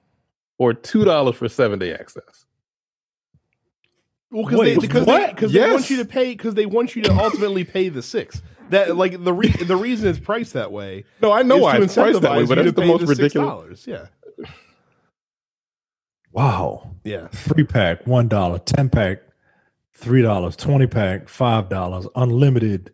[0.59, 2.45] or two dollars for seven day access.
[4.29, 5.33] Well, because Wait, they because they, what?
[5.35, 8.43] because they want you to pay because they want you to ultimately pay the six.
[8.69, 11.05] That like the re- the reason it's priced that way.
[11.23, 12.99] No, I know is why to it's priced that way, but you that's the most
[13.01, 13.83] the ridiculous.
[13.83, 13.87] $6.
[13.87, 14.45] Yeah,
[16.31, 16.91] Wow.
[17.03, 17.29] yeah.
[17.29, 19.23] Three pack, one dollar, ten pack,
[19.99, 22.91] three dollars, twenty pack, five dollars, unlimited,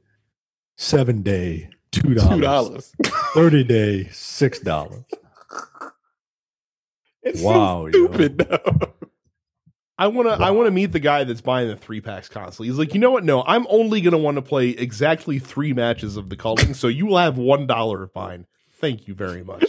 [0.77, 2.93] seven day, two dollars,
[3.33, 5.03] thirty day, six dollars.
[7.37, 8.37] Wow, so stupid.
[8.37, 8.93] though.
[9.97, 12.67] I want to I want to meet the guy that's buying the three packs constantly.
[12.67, 13.23] He's like, you know what?
[13.23, 16.87] No, I'm only going to want to play exactly three matches of the culling, so
[16.87, 18.45] you will have one dollar of mine.
[18.73, 19.65] Thank you very much.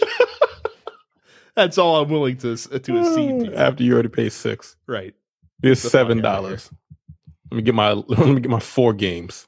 [1.56, 3.56] That's all I'm willing to to uh, accede to.
[3.56, 5.14] After you already paid six, Right.
[5.62, 6.70] it's seven dollars.
[7.50, 9.46] Let me get my let me get my four games,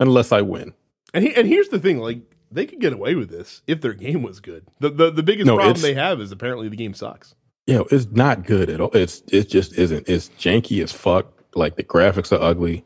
[0.00, 0.74] unless I win.
[1.14, 2.20] And he, and here's the thing, like
[2.50, 4.66] they could get away with this if their game was good.
[4.80, 7.34] The the, the biggest No, problem they have is apparently the game sucks.
[7.66, 8.90] Yo, it's not good at all.
[8.92, 10.08] It's it just isn't.
[10.08, 11.26] It's janky as fuck.
[11.54, 12.84] Like the graphics are ugly.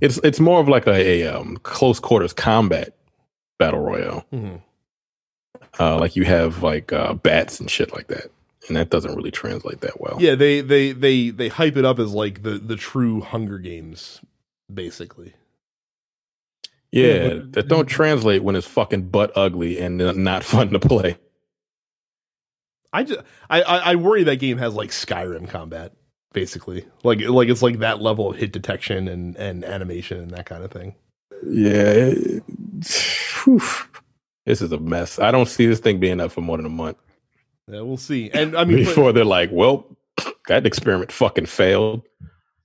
[0.00, 2.94] It's it's more of like a, a um, close quarters combat
[3.58, 4.24] battle royale.
[5.80, 8.30] Uh, like you have like uh, bats and shit like that,
[8.68, 10.16] and that doesn't really translate that well.
[10.20, 14.20] Yeah, they they they they hype it up as like the the true Hunger Games,
[14.72, 15.34] basically.
[16.92, 20.78] Yeah, Yeah, but- that don't translate when it's fucking butt ugly and not fun to
[20.80, 21.18] play.
[22.92, 25.92] I just I, I I worry that game has like Skyrim combat,
[26.32, 26.86] basically.
[27.04, 30.64] Like like it's like that level of hit detection and and animation and that kind
[30.64, 30.94] of thing.
[31.46, 32.42] Yeah, it-
[34.46, 35.18] this is a mess.
[35.18, 36.96] I don't see this thing being up for more than a month
[37.68, 38.30] Yeah, we'll see.
[38.30, 39.86] And I mean, before they're like, "Well,
[40.48, 42.02] that experiment fucking failed."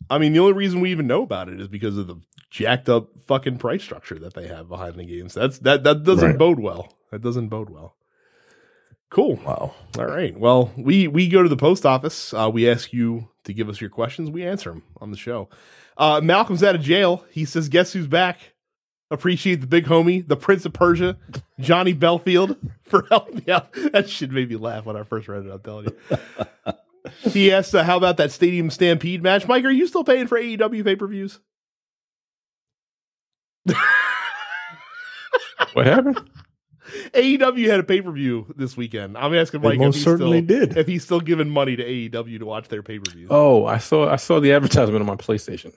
[0.09, 2.15] I mean, the only reason we even know about it is because of the
[2.49, 5.33] jacked up fucking price structure that they have behind the games.
[5.33, 6.37] That's that that doesn't Right.
[6.37, 6.93] bode well.
[7.11, 7.95] That doesn't bode well.
[9.09, 9.35] Cool.
[9.45, 9.73] Wow.
[9.99, 10.37] All right.
[10.39, 12.33] Well, we we go to the post office.
[12.33, 14.29] Uh, we ask you to give us your questions.
[14.31, 15.49] We answer them on the show.
[15.97, 17.23] Uh, Malcolm's out of jail.
[17.29, 18.52] He says, "Guess who's back?"
[19.13, 21.17] Appreciate the big homie, the Prince of Persia,
[21.59, 23.71] Johnny Belfield, for helping me out.
[23.93, 25.51] That shit made me laugh when I first read it.
[25.51, 26.73] I'm telling you.
[27.31, 30.39] he asked, uh, "How about that Stadium Stampede match?" Mike, are you still paying for
[30.39, 31.39] AEW pay per views?
[35.73, 36.21] What happened?
[37.15, 39.17] AEW had a pay per view this weekend.
[39.17, 40.77] I'm asking They Mike if most he's certainly still, did.
[40.77, 43.27] if he's still giving money to AEW to watch their pay per views.
[43.31, 45.73] Oh, I saw I saw the advertisement on my PlayStation.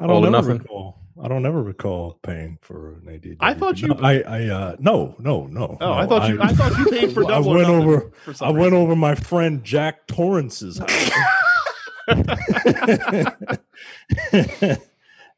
[0.00, 0.58] I don't or ever nothing?
[0.58, 1.02] recall.
[1.22, 3.36] I don't ever recall paying for an AEW.
[3.40, 5.78] I thought you- No, I, I, uh, no, no, no.
[5.80, 6.38] Oh, no, I thought you.
[6.42, 7.50] I thought you paid for I double.
[7.52, 8.12] or went over.
[8.28, 11.10] I some went over my friend Jack Torrance's house.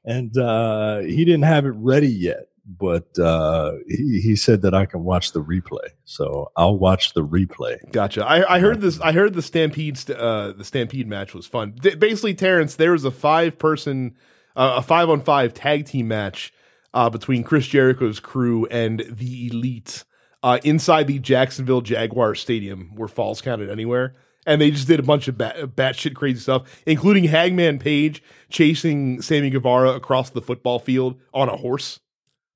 [0.04, 4.86] and uh, he didn't have it ready yet, but uh, he, he said that I
[4.86, 5.88] can watch the replay.
[6.04, 7.78] So I'll watch the replay.
[7.92, 8.24] Gotcha.
[8.24, 9.00] I, I heard this.
[9.00, 10.10] I heard the Stampede.
[10.10, 11.74] Uh, the Stampede match was fun.
[11.80, 14.14] D- basically, Terrence, there was a five person,
[14.58, 16.52] uh, a five on five tag team match
[16.92, 20.04] uh, between Chris Jericho's crew and the Elite
[20.42, 24.14] uh, inside the Jacksonville Jaguar Stadium, where falls counted anywhere.
[24.46, 29.20] And they just did a bunch of bat, batshit crazy stuff, including Hangman Page chasing
[29.20, 32.00] Sammy Guevara across the football field on a horse.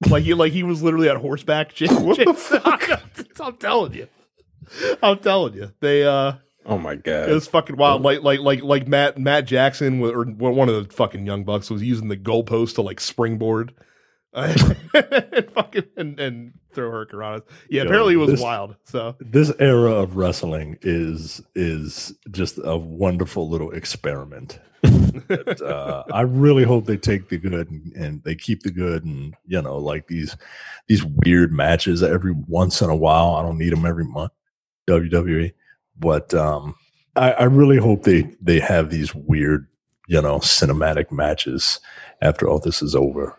[0.09, 1.73] Like he, like he was literally on horseback.
[1.75, 4.09] Ch- What the chasing- I'm telling you.
[5.03, 6.35] I'm telling you, they uh,
[6.65, 7.29] Oh my god!
[7.29, 8.03] it was fucking wild.
[8.03, 11.83] Like like like like Matt Matt Jackson or one of the fucking young bucks was
[11.83, 13.75] using the goalpost to like springboard
[14.35, 17.43] and fucking and, and throw Hurricanranas.
[17.69, 18.77] Yeah, Yo, apparently it was this- wild.
[18.85, 24.59] So This era of wrestling is is just a wonderful little experiment.
[25.29, 29.05] But, uh, I really hope they take the good and, and they keep the good
[29.05, 30.37] and you know like these
[30.89, 33.35] these weird matches every once in a while.
[33.37, 34.33] I don't need them every month.
[34.89, 35.53] WWE,
[36.03, 36.75] but um,
[37.17, 39.69] I, I really hope they they have these weird
[40.09, 41.81] you know cinematic matches
[42.21, 43.39] after all this is over.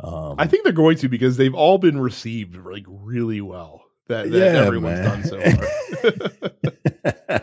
[0.00, 3.84] Um, I think they're going to because they've all been received like really well.
[4.06, 5.22] That, that Yeah, everyone's man.
[5.22, 7.40] done so far.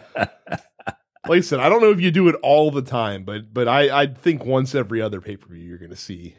[1.28, 3.68] like I said, I don't know if you do it all the time, but but
[3.68, 6.36] I I think once every other pay per view you're going to see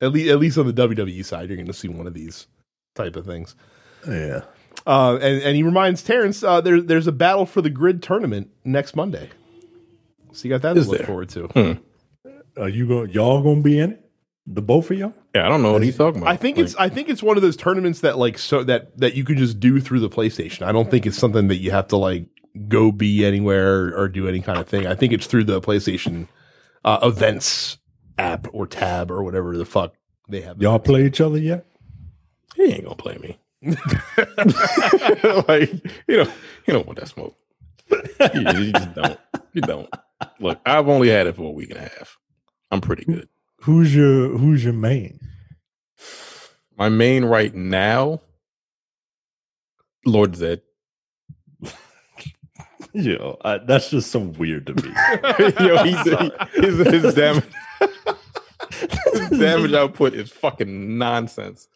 [0.00, 2.46] at least at least on the WWE side you're going to see one of these
[2.94, 3.54] type of things.
[4.08, 4.42] yeah.
[4.86, 8.50] Uh, and and he reminds Terrence uh, there there's a battle for the grid tournament
[8.64, 9.28] next Monday,
[10.32, 11.06] so you got that Is to look there?
[11.06, 11.78] forward to.
[12.56, 13.10] Are you going?
[13.10, 14.10] Y'all gonna be in it?
[14.46, 15.14] The both of y'all?
[15.34, 16.32] Yeah, I don't know what he's talking about.
[16.32, 18.96] I think Like, it's I think it's one of those tournaments that like so that
[18.98, 20.62] that you can just do through the PlayStation.
[20.62, 22.26] I don't think it's something that you have to like
[22.68, 24.86] go be anywhere or, or do any kind of thing.
[24.86, 26.26] I think it's through the PlayStation
[26.84, 27.78] uh, events
[28.18, 29.94] app or tab or whatever the fuck
[30.28, 30.60] they have.
[30.60, 31.64] Y'all play each other yet?
[32.56, 33.38] he ain't gonna play me.
[35.48, 35.70] like
[36.08, 36.32] you know,
[36.66, 37.36] you don't want that smoke.
[38.34, 39.20] You, you just don't.
[39.52, 39.88] You don't.
[40.38, 42.18] Look, I've only had it for a week and a half.
[42.70, 43.28] I'm pretty good.
[43.62, 45.20] Who's your Who's your main?
[46.76, 48.22] My main right now,
[50.06, 50.62] Lord Zedd.
[52.94, 54.90] Yo, I, that's just so weird to me.
[55.66, 57.44] Yo, he, he, his, his damage,
[59.12, 61.68] his damage output is fucking nonsense.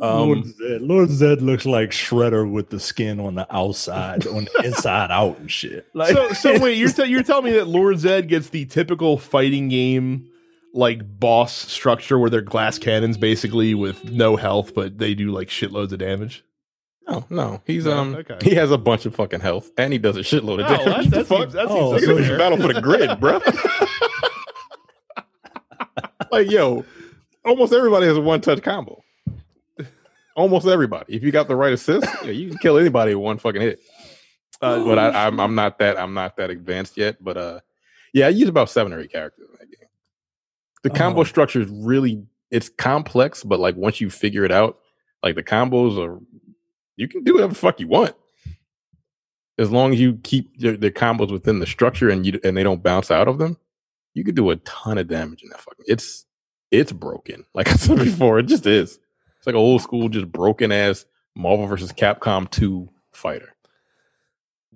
[0.00, 0.86] Lord Um, Zedd.
[0.88, 5.38] Lord Zedd looks like Shredder with the skin on the outside, on the inside out
[5.38, 5.86] and shit.
[5.94, 9.18] Like, so so wait, you're te- you're telling me that Lord Zedd gets the typical
[9.18, 10.28] fighting game
[10.72, 15.48] like boss structure where they're glass cannons basically with no health, but they do like
[15.48, 16.44] shitloads of damage.
[17.08, 17.98] no, no, he's No?
[17.98, 18.38] um, Okay.
[18.42, 21.08] he has a bunch of fucking health, and he does a shitload of Oh, damage.
[21.08, 21.40] that, that The fuck?
[21.40, 23.40] seems, that Oh, seems so Look at you- this battle for the grid, bro.
[26.30, 26.84] like, yo,
[27.44, 29.02] almost everybody has a one touch combo.
[30.40, 31.14] Almost everybody.
[31.14, 33.80] If you got the right assist, yeah, you can kill anybody with one fucking hit.
[34.62, 37.22] uh, But I, I'm I'm not that I'm not that advanced yet.
[37.22, 37.60] But uh,
[38.14, 39.88] yeah, I use about seven or eight characters in that game.
[40.82, 41.24] The combo Oh.
[41.24, 44.78] structure is really it's complex, but like once you figure it out,
[45.22, 46.18] like the combos are
[46.96, 48.14] you can do whatever the fuck you want.
[49.58, 52.62] As long as you keep your, the combos within the structure and you and they
[52.62, 53.58] don't bounce out of them,
[54.14, 55.84] you can do a ton of damage in that fucking.
[55.86, 56.24] It's
[56.70, 57.44] it's broken.
[57.52, 58.98] Like I said before, it just is.
[59.40, 63.54] It's like an old school, just broken ass Marvel versus Capcom two fighter.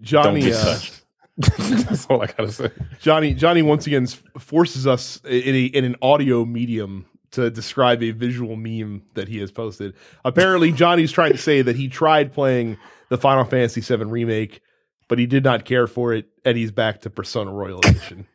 [0.01, 1.03] Johnny don't get uh, touched.
[1.87, 2.71] That's all I gotta say.
[2.99, 4.07] Johnny Johnny once again
[4.39, 9.39] forces us in a in an audio medium to describe a visual meme that he
[9.41, 9.93] has posted.
[10.25, 12.79] Apparently, Johnny's trying to say that he tried playing
[13.11, 14.63] the Final Fantasy VII remake,
[15.09, 18.27] but he did not care for it, and he's back to Persona Royal Edition.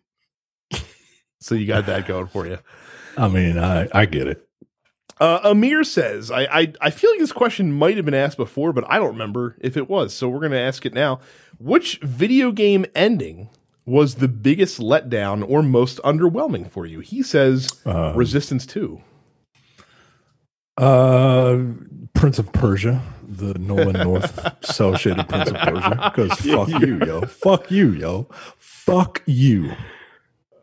[1.39, 2.59] so you got that going for you.
[3.17, 4.49] I mean, I I get it.
[5.20, 8.72] Uh, Amir says, I, I I feel like this question might have been asked before,
[8.72, 10.13] but I don't remember if it was.
[10.13, 11.20] So we're going to ask it now.
[11.57, 13.49] Which video game ending
[13.86, 17.01] was the biggest letdown or most underwhelming for you?
[17.01, 19.01] He says Uh, Resistance 2.
[20.78, 21.57] Uh,
[22.13, 26.11] Prince of Persia, the Nolan North cel shaded Prince of Persia.
[26.15, 27.22] Because fuck you, yo.
[27.22, 28.28] Fuck you, yo.
[28.57, 29.74] Fuck you.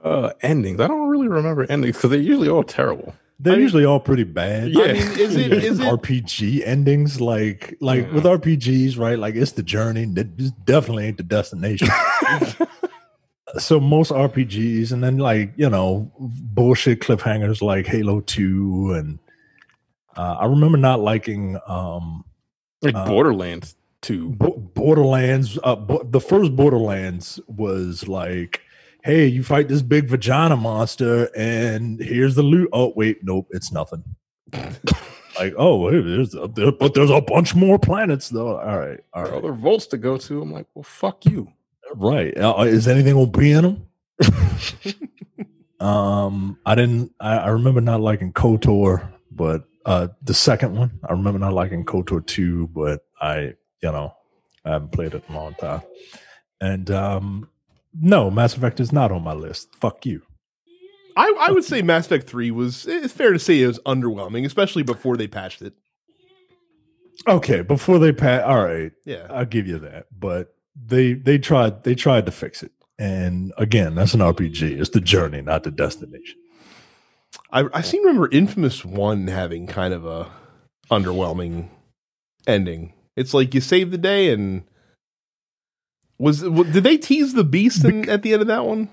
[0.03, 0.81] Uh, endings.
[0.81, 3.15] I don't really remember endings because they're usually all terrible.
[3.39, 4.71] They're I mean- usually all pretty bad.
[4.71, 4.85] Yeah.
[4.85, 8.13] I mean, is it is it RPG endings like like Yeah.
[8.15, 9.19] with RPGs, right?
[9.19, 10.05] Like it's the journey.
[10.05, 11.89] It definitely ain't the destination.
[13.59, 19.19] so most RPGs, and then like you know bullshit cliffhangers like Halo Two, and
[20.17, 22.25] uh, I remember not liking um,
[22.83, 24.31] Like Uh, Borderlands two.
[24.31, 25.59] Bo- Borderlands.
[25.63, 28.61] Uh, bo- the first Borderlands was like,
[29.07, 32.69] hey, you fight this big vagina monster, and here's the loot.
[32.73, 34.03] Oh wait, nope, it's nothing.
[34.53, 38.59] like, oh, hey, there's a, there, but there's a bunch more planets though.
[38.59, 40.43] All right, all right, other vaults to go to.
[40.43, 41.49] I'm like, well, fuck you.
[41.95, 42.37] right.
[42.37, 43.89] Uh, is anything gonna be in them?
[45.81, 47.13] um, I didn't.
[47.21, 51.85] I, I remember not liking Kotor, but uh, the second one, I remember not liking
[51.85, 54.13] Kotor two, but I, you know,
[54.65, 55.83] I haven't played it in a long time.
[56.61, 57.49] And um,
[58.01, 59.75] no, Mass Effect is not on my list.
[59.75, 60.23] Fuck you.
[61.17, 64.45] I, I would say Mass Effect 3 was it's fair to say it was underwhelming,
[64.45, 65.73] especially before they patched it.
[67.27, 69.27] Okay, before they pat, all right, Yeah.
[69.31, 70.07] I'll give you that.
[70.17, 72.73] But they they tried they tried to fix it.
[72.99, 74.79] And again, that's an RPG.
[74.79, 76.39] It's the journey, not the destination.
[77.51, 80.31] I I seem to remember Infamous One having kind of a
[80.91, 81.71] underwhelming
[82.47, 82.93] ending.
[83.17, 84.65] It's like you save the day and
[86.19, 88.89] was did they tease the beast in, at the end of that one?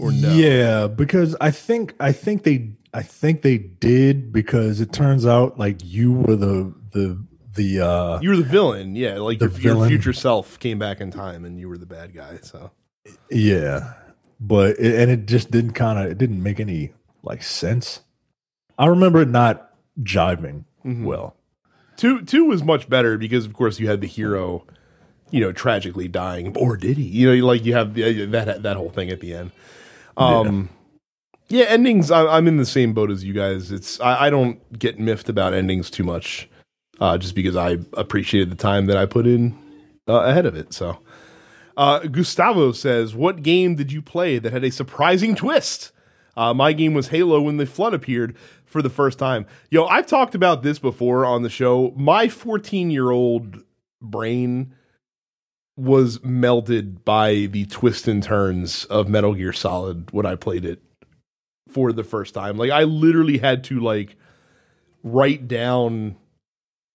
[0.00, 0.32] Or no?
[0.32, 5.58] Yeah, because I think I think they I think they did because it turns out
[5.58, 7.22] like you were the the
[7.54, 9.16] the uh You were the villain, yeah.
[9.18, 12.38] Like your, your future self came back in time, and you were the bad guy.
[12.42, 12.70] So
[13.30, 13.94] yeah,
[14.40, 16.92] but it, and it just didn't kind of it didn't make any
[17.22, 18.00] like sense.
[18.78, 21.04] I remember it not jiving Mhm.
[21.04, 21.34] well.
[21.96, 24.64] two two was much better because, of course, you had the hero,
[25.30, 27.04] you know, tragically dying, or did he?
[27.04, 29.52] You know, like you have that that whole thing at the end.
[30.16, 30.70] Um,
[31.48, 32.10] yeah, endings.
[32.10, 33.70] I, I'm in the same boat as you guys.
[33.72, 36.48] It's I, I don't get miffed about endings too much,
[37.00, 39.58] uh, just because I appreciated the time that I put in
[40.08, 40.72] uh, ahead of it.
[40.72, 40.98] So,
[41.76, 45.92] uh, Gustavo says, "What game did you play that had a surprising twist?"
[46.36, 49.44] Uh, my game was Halo when the flood appeared for the first time.
[49.70, 51.92] Yo, I've talked about this before on the show.
[51.96, 53.64] My 14 year old
[54.00, 54.74] brain
[55.78, 60.82] was melted by the twists and turns of Metal Gear Solid when I played it
[61.68, 62.56] for the first time.
[62.56, 64.16] Like I literally had to like
[65.04, 66.16] write down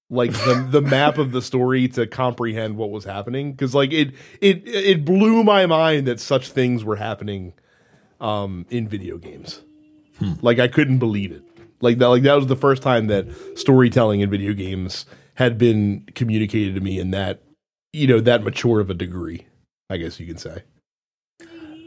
[0.10, 4.14] like the the map of the story to comprehend what was happening because like it
[4.42, 7.54] it it blew my mind that such things were happening
[8.20, 9.62] um in video games.
[10.42, 11.44] Like I couldn't believe it.
[11.80, 13.28] Like that like that was the first time that
[13.58, 15.06] storytelling in video games
[15.36, 17.42] had been communicated to me in that
[17.94, 19.46] you know that mature of a degree,
[19.90, 20.64] I guess you can say.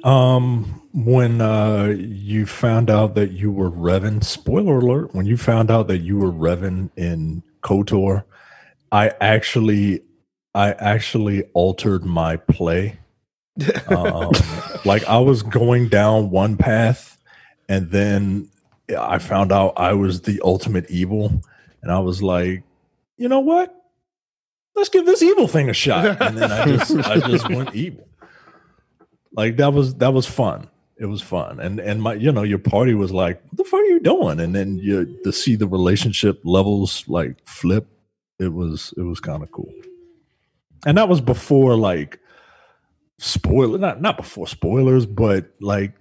[0.05, 5.71] Um, when uh you found out that you were Revan, spoiler alert, when you found
[5.71, 8.25] out that you were Revan in KOTOR,
[8.93, 10.03] I actually
[10.55, 12.99] I actually altered my play.
[13.89, 14.33] Um
[14.85, 17.19] like I was going down one path
[17.69, 18.51] and then
[18.97, 21.43] I found out I was the ultimate evil
[21.83, 22.63] and I was like,
[23.17, 23.75] you know what?
[24.77, 26.05] Let's give this evil thing a shot.
[26.21, 28.07] And then I just I just went evil.
[29.33, 30.69] Like that was that was fun.
[30.99, 31.61] It was fun.
[31.61, 34.41] And and my you know your party was like what the fuck are you doing?
[34.41, 37.87] And then you to see the relationship levels like flip
[38.39, 39.73] it was it was kind of cool.
[40.87, 42.21] And that was before like
[43.19, 45.95] spoiler not not before spoilers but like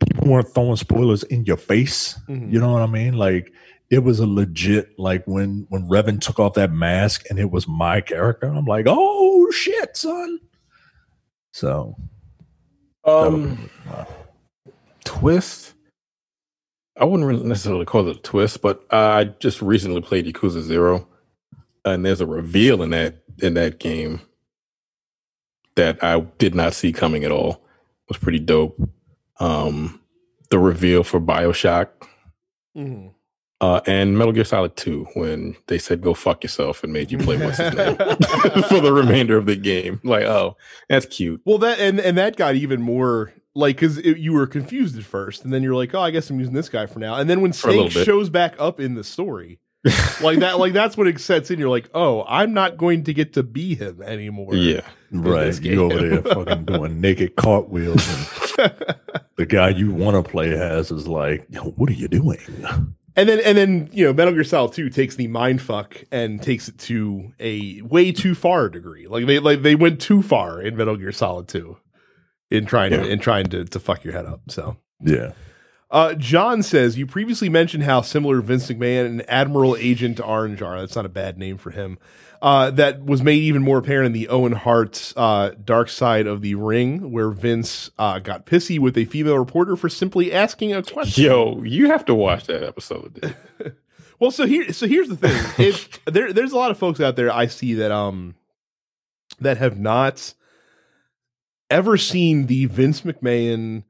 [0.00, 2.18] people weren't throwing spoilers in your face.
[2.28, 2.52] Mhm.
[2.52, 3.14] you know what i mean?
[3.14, 3.52] Like
[3.90, 7.68] it was a legit like when when Revan took off that mask and it was
[7.68, 10.40] my character i'm like oh shit son
[11.52, 11.96] so
[13.04, 13.70] Um,
[15.04, 15.74] twist.
[16.98, 21.06] I wouldn't really necessarily call it a twist, but I just recently played Yakuza Zero,
[21.84, 24.20] and there's a reveal in that in that game
[25.76, 27.50] that I did not see coming at all.
[27.52, 28.80] It was pretty dope.
[29.38, 30.00] Um,
[30.50, 31.88] the reveal for Bioshock
[32.76, 33.12] Mhm.
[33.60, 37.18] Uh, and Metal Gear Solid Two when they said "Go fuck yourself" and made you
[37.18, 40.00] play what's his name for the remainder of the game.
[40.04, 40.56] Like, oh,
[40.88, 41.40] that's cute.
[41.44, 45.44] Well, that and and that got even more like because you were confused at first,
[45.44, 47.14] and then you're like, oh, I guess I'm using this guy for now.
[47.14, 49.58] And then when For a little Snake shows back up in the story,
[50.20, 51.58] like that, like that's when it sets in.
[51.58, 54.54] You're like, oh, I'm not going to get to be him anymore.
[54.54, 54.82] Yeah.
[55.10, 55.44] Right.
[55.46, 58.06] this You over there fucking doing naked cartwheels.
[58.58, 58.74] And
[59.36, 62.94] the guy you want to play as is like, what are you doing?
[63.18, 66.42] And then and then you know Metal Gear Solid 2 takes the mind fuck and
[66.42, 69.06] takes it to a way too far degree.
[69.06, 71.78] Like they like they went too far in Metal Gear Solid 2
[72.50, 72.98] in trying Yeah.
[73.04, 74.42] to in trying to to fuck your head up.
[74.50, 75.32] So Yeah.
[75.90, 80.78] uh, John says you previously mentioned how similar Vince McMahon and Admiral Agent Orange are.
[80.80, 81.98] That's not a bad name for him.
[82.42, 86.42] Uh, that was made even more apparent in the Owen Hart uh, Dark Side of
[86.42, 90.82] the Ring, where Vince uh, got pissy with a female reporter for simply asking a
[90.82, 91.24] question.
[91.24, 93.34] Yo, you have to watch that episode.
[94.18, 97.16] Well, so here, so here's the thing: if there, there's a lot of folks out
[97.16, 98.34] there I see that um
[99.40, 100.32] that have not
[101.68, 103.84] ever seen the Vince McMahon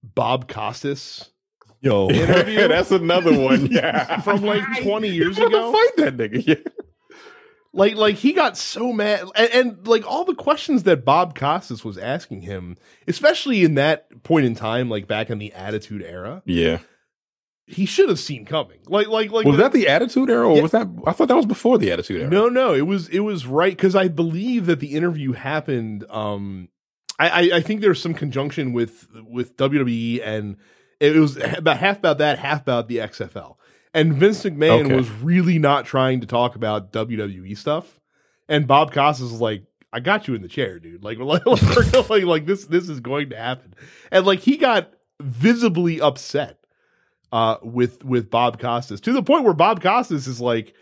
[0.00, 1.30] Bob Costas
[1.84, 2.66] Yo, Interview?
[2.68, 3.66] That's another one.
[3.66, 5.70] Yeah, from like 20 years ago.
[5.70, 6.46] Fight that nigga.
[6.46, 6.54] Yeah.
[7.76, 11.84] Like, like he got so mad, and, and like all the questions that Bob Costas
[11.84, 12.76] was asking him,
[13.08, 16.78] especially in that point in time, like back in the Attitude Era, Yeah.
[17.66, 18.78] he should have seen coming.
[18.86, 20.62] Like, like, like Was that the Attitude Era, or Yeah.
[20.62, 20.86] was that?
[21.06, 22.30] I thought that was before the Attitude Era.
[22.30, 26.04] No, no, it was it was right because I believe that the interview happened.
[26.10, 26.68] Um,
[27.18, 30.56] I, I I think there's some conjunction with with WWE and
[31.00, 33.56] it was about half about that, half about the XFL.
[33.94, 34.96] And Vince McMahon Okay.
[34.96, 38.00] was really not trying to talk about WWE stuff.
[38.48, 41.02] And Bob Costas was like, "I got you in the chair, dude.
[41.04, 43.72] Like, like, like, like, like this this is going to happen."
[44.10, 44.90] And like he got
[45.20, 46.58] visibly upset
[47.32, 50.74] uh, with with Bob Costas to the point where Bob Costas is like,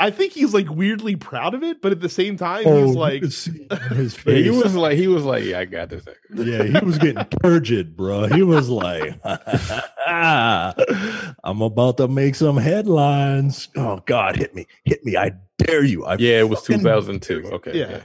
[0.00, 2.96] I think he's like weirdly proud of it, but at the same time, Oh, he's
[2.96, 4.44] like, could see it in his face.
[4.44, 6.04] he was like, he was like, yeah, I got this.
[6.34, 8.26] Yeah, he was getting turgid, bro.
[8.26, 9.20] He was like,
[10.06, 13.68] I'm about to make some headlines.
[13.76, 14.66] Oh, God, hit me.
[14.84, 15.16] Hit me.
[15.16, 16.04] I dare you.
[16.04, 17.50] I Yeah, it was fucking 2002.
[17.54, 17.78] Okay.
[17.78, 17.90] Yeah.
[17.90, 18.02] Yeah.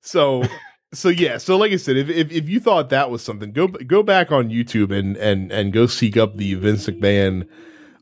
[0.00, 0.44] so
[0.92, 3.66] so yeah so like i said if, if if you thought that was something go
[3.66, 7.46] go back on youtube and and and go seek up the vince mcmahon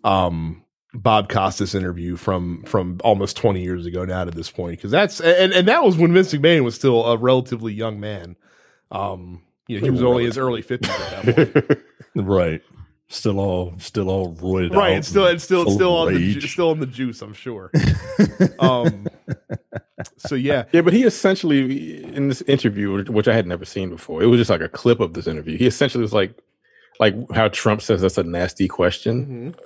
[0.04, 0.62] um
[0.94, 5.20] bob costas interview from from almost 20 years ago now to this point because that's
[5.20, 8.36] and and that was when vince mcmahon was still a relatively young man
[8.92, 11.78] um you know he was only his early 50s at that point
[12.28, 12.62] right.
[13.08, 14.76] Still all, still all roided out.
[14.78, 17.70] right it's still it's still still on the ju- still on the juice i'm sure
[18.58, 19.06] um
[20.16, 24.22] so yeah Yeah, but he essentially in this interview, which I had never seen before,
[24.22, 25.56] it was just like a clip of this interview.
[25.56, 26.36] He essentially was like,
[27.00, 29.54] like how Trump says that's a nasty question.
[29.54, 29.64] Mhm.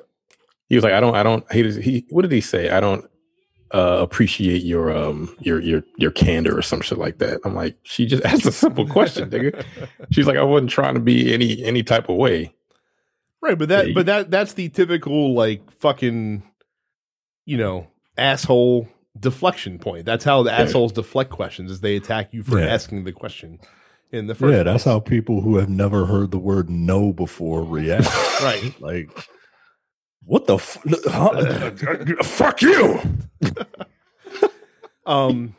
[0.69, 1.51] He was like, I don't, I don't.
[1.53, 2.71] He, he what did he say?
[2.71, 3.05] I don't
[3.73, 7.41] uh, appreciate your um your your your candor or some shit like that.
[7.45, 9.65] I'm like, she just asked a simple question, nigga.
[10.11, 12.55] She's like, I wasn't trying to be any any type of way.
[13.41, 16.43] Right, but that Yeah, but that that's the typical like fucking
[17.47, 17.89] you know,
[18.19, 18.89] asshole
[19.19, 20.05] deflection point.
[20.05, 20.59] That's how the Yeah.
[20.59, 22.67] assholes deflect questions is they attack you for Yeah.
[22.67, 23.59] asking the question
[24.13, 27.63] in the first Yeah, that's how people who have never heard the word no before
[27.65, 28.07] react.
[28.43, 28.75] Right.
[28.81, 29.11] Like,
[30.29, 31.71] what the f- huh?
[32.23, 33.01] fuck you?
[35.07, 35.55] Um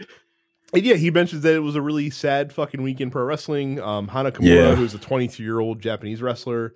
[0.71, 3.79] and yeah, he mentions that it was a really sad fucking week in pro wrestling.
[3.81, 4.75] Um Hana Kimura, Yeah.
[4.75, 6.73] who's a 22 year old Japanese wrestler,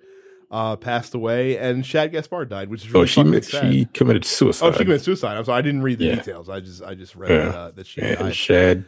[0.50, 3.72] uh, passed away, and Shad Gaspard died, which is Oh, really she fucking sad.
[3.72, 4.66] she committed suicide.
[4.66, 5.36] oh, she committed suicide.
[5.36, 6.14] I'm sorry, I didn't read the Yeah.
[6.16, 6.48] details.
[6.48, 7.48] I just I just read Yeah.
[7.50, 8.34] uh, that she and died.
[8.34, 8.84] Shad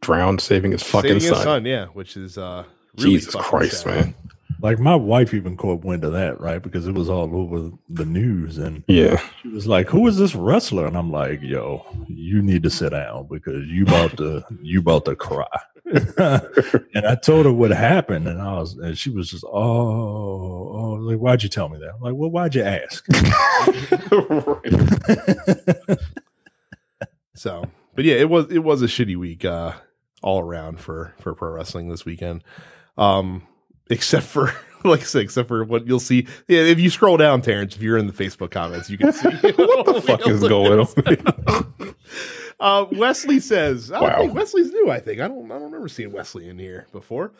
[0.00, 1.42] drowned saving his fucking Saving his son.
[1.44, 2.64] son, yeah, which is uh,
[2.98, 3.94] really Jesus Christ, sad.
[3.94, 4.14] man.
[4.62, 6.62] Like my wife even caught wind of that, right?
[6.62, 9.20] Because it was all over the news, and Yeah.
[9.42, 12.90] she was like, "Who is this wrestler?" And I'm like, "Yo, you need to sit
[12.90, 15.46] down because you about to you about to cry."
[15.86, 20.98] and I told her what happened, and I was, and she was just, "Oh, oh,
[21.00, 23.06] like why'd you tell me that?" I'm like, "Well, why'd you ask?"
[27.34, 29.74] So, but yeah, it was it was a shitty week uh,
[30.22, 32.42] all around for for pro wrestling this weekend.
[32.96, 33.46] Um,
[33.90, 34.52] except for
[34.84, 36.26] like I said, except for what you'll see.
[36.48, 39.28] Yeah, if you scroll down, Terrence, if you're in the Facebook comments, you can see
[39.56, 41.94] what the fuck is going on?
[42.58, 44.18] Uh, Wesley says, I Wow.
[44.20, 44.90] think Wesley's new.
[44.90, 45.44] I think I don't.
[45.50, 47.32] I don't remember seeing Wesley in here before.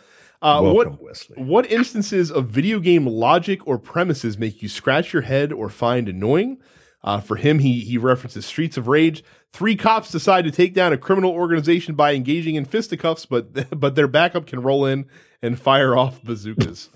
[0.43, 1.43] Uh, Welcome, what Wesley.
[1.43, 6.09] what instances of video game logic or premises make you scratch your head or find
[6.09, 6.59] annoying?
[7.03, 9.25] Uh, for him, he he references Streets of Rage.
[9.53, 13.95] Three cops decide to take down a criminal organization by engaging in fisticuffs, but but
[13.95, 15.07] their backup can roll in
[15.43, 16.89] and fire off bazookas.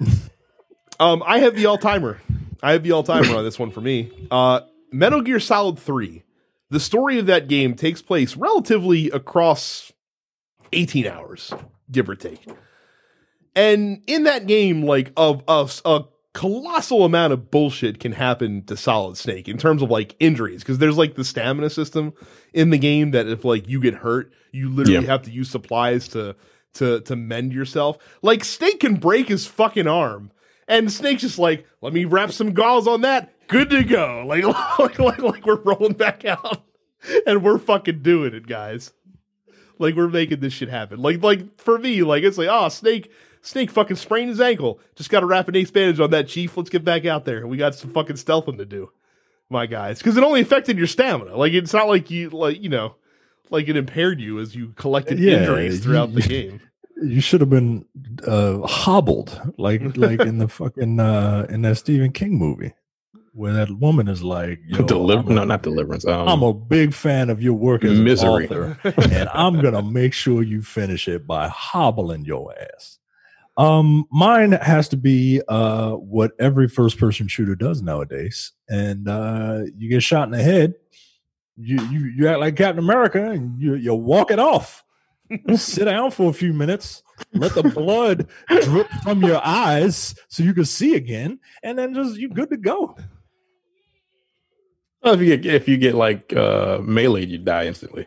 [1.00, 2.20] um, I have the all timer.
[2.62, 4.10] I have the all timer on this one for me.
[4.30, 4.60] Uh,
[4.92, 6.22] Metal Gear Solid Three.
[6.70, 9.92] The story of that game takes place relatively across
[10.72, 11.52] eighteen hours,
[11.90, 12.46] give or take.
[13.54, 18.76] And in that game, like of of a colossal amount of bullshit can happen to
[18.76, 22.12] Solid Snake in terms of like injuries, because there's like the stamina system
[22.52, 25.12] in the game that if like you get hurt, you literally Yeah.
[25.12, 26.34] have to use supplies to
[26.74, 27.98] to to mend yourself.
[28.22, 30.30] Like Snake can break his fucking arm,
[30.68, 34.24] and Snake's just like, let me wrap some gauze on that, good to go.
[34.26, 34.44] Like
[34.78, 36.64] like like, like we're rolling back out,
[37.26, 38.92] and we're fucking doing it, guys.
[39.78, 41.00] Like we're making this shit happen.
[41.00, 43.10] Like like for me, like it's like, oh, Snake
[43.44, 44.80] Snake fucking sprained his ankle.
[44.94, 46.56] Just got to wrap an ace bandage on that, Chief.
[46.56, 47.46] Let's get back out there.
[47.46, 48.90] We got some fucking stealthing to do,
[49.50, 49.98] my guys.
[49.98, 51.36] Because it only affected your stamina.
[51.36, 52.96] Like it's not like you like you know,
[53.50, 56.60] like it impaired you as you collected Yeah, injuries throughout you- the game.
[57.02, 57.84] You should have been
[58.26, 62.72] uh, hobbled, like like in the fucking uh, in that Stephen King movie,
[63.32, 65.28] where that woman is like, Yo, Deliver?
[65.32, 66.06] No, not deliverance.
[66.06, 68.44] Um, I'm a big fan of your work as Misery.
[68.46, 68.78] an author,
[69.12, 72.98] and I'm gonna make sure you finish it by hobbling your ass.
[73.56, 79.62] Um, mine has to be uh what every first person shooter does nowadays, and uh
[79.76, 80.74] you get shot in the head,
[81.56, 84.84] you you you act like Captain America, and you you walk it off.
[85.56, 87.02] Sit down for a few minutes,
[87.32, 88.28] let the blood
[88.62, 92.56] drip from your eyes so you can see again, and then just you're good to
[92.56, 92.96] go.
[95.02, 98.06] well, if you get if you get like uh melee, you die instantly.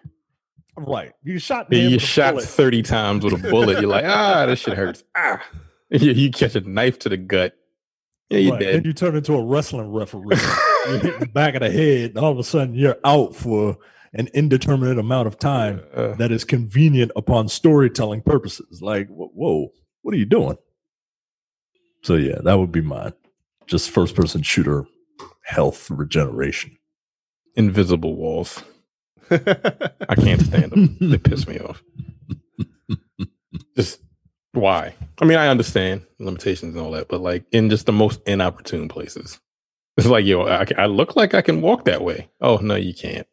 [0.76, 1.74] Right, you shot.
[1.74, 2.46] You shot bullet.
[2.46, 3.82] thirty times with a bullet.
[3.82, 5.04] You're like, ah, this shit hurts.
[5.16, 5.44] Ah,
[5.90, 7.54] you, you catch a knife to the gut.
[8.30, 8.76] Yeah, you Right, dead.
[8.76, 10.36] Then you turn into a wrestling referee.
[10.90, 13.78] you hit the back of the head, and all of a sudden you're out for
[14.14, 18.82] an indeterminate amount of time Uh, that is convenient upon storytelling purposes.
[18.82, 19.72] Like, whoa,
[20.02, 20.58] what are you doing?
[22.04, 23.14] So yeah, that would be mine.
[23.68, 24.86] just first person shooter
[25.44, 26.78] health regeneration.
[27.56, 28.64] Invisible walls.
[29.30, 30.98] I can't stand them.
[31.02, 31.84] they piss me off.
[33.76, 34.00] Just
[34.54, 34.96] why?
[35.22, 38.88] I mean, I understand limitations and all that, but like in just the most inopportune
[38.88, 39.40] places.
[39.98, 42.30] It's like, yo, I, I look like I can walk that way.
[42.40, 43.28] Oh no, you can't.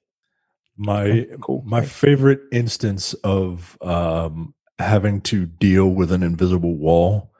[0.76, 1.62] My cool.
[1.64, 7.30] my favorite instance of um, having to deal with an invisible wall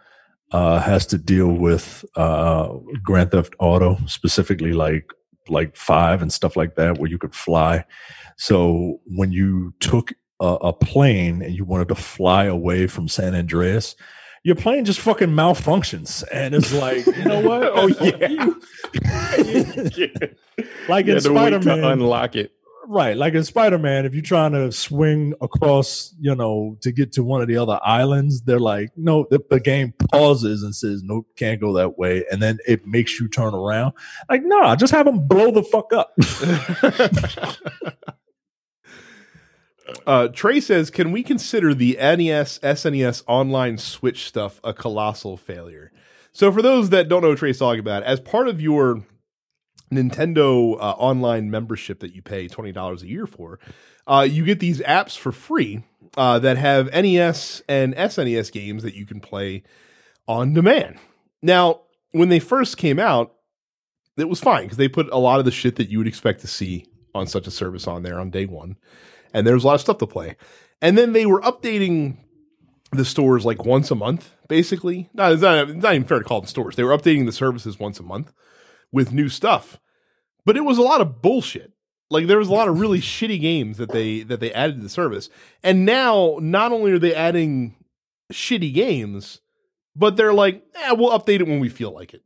[0.52, 2.68] uh, has to deal with uh,
[3.02, 5.10] Grand Theft Auto, specifically like
[5.48, 7.84] like five and stuff like that, where you could fly.
[8.36, 13.34] So when you took a, a plane and you wanted to fly away from San
[13.34, 13.96] Andreas,
[14.44, 17.62] your plane just fucking malfunctions, and it's like, you know what?
[17.74, 17.88] oh
[19.96, 20.06] yeah,
[20.88, 22.52] like in Spider Man, unlock it.
[22.86, 27.12] Right, like in Spider Man, if you're trying to swing across, you know, to get
[27.12, 31.02] to one of the other islands, they're like, no, the, the, game pauses and says,
[31.02, 33.94] nope, can't go that way, and then it makes you turn around.
[34.28, 36.14] Like, nah, just have them blow the fuck up.
[40.06, 45.92] uh, Trey says, can we consider the NES SNES online Switch stuff a colossal failure?
[46.32, 49.04] So, for those that don't know what Trey's talking about, as part of your
[49.92, 53.60] Nintendo uh, online membership that you pay $20 a year for,
[54.06, 55.84] uh, you get these apps for free
[56.16, 59.62] uh, that have NES and SNES games that you can play
[60.26, 60.98] on demand.
[61.42, 61.82] Now,
[62.12, 63.34] when they first came out,
[64.16, 66.40] it was fine because they put a lot of the shit that you would expect
[66.40, 68.76] to see on such a service on there on day one.
[69.34, 70.36] And there was a lot of stuff to play.
[70.80, 72.16] And then they were updating
[72.92, 75.10] the stores like once a month, basically.
[75.12, 76.76] No, it's not, it's not even fair to call them stores.
[76.76, 78.32] They were updating the services once a month
[78.92, 79.78] with new stuff.
[80.46, 81.72] But it was a lot of bullshit.
[82.10, 84.82] Like there was a lot of really shitty games that they that they added to
[84.82, 85.28] the service.
[85.62, 87.74] And now not only are they adding
[88.32, 89.40] shitty games,
[89.96, 92.22] but they're like, eh, we'll update it when we feel like it.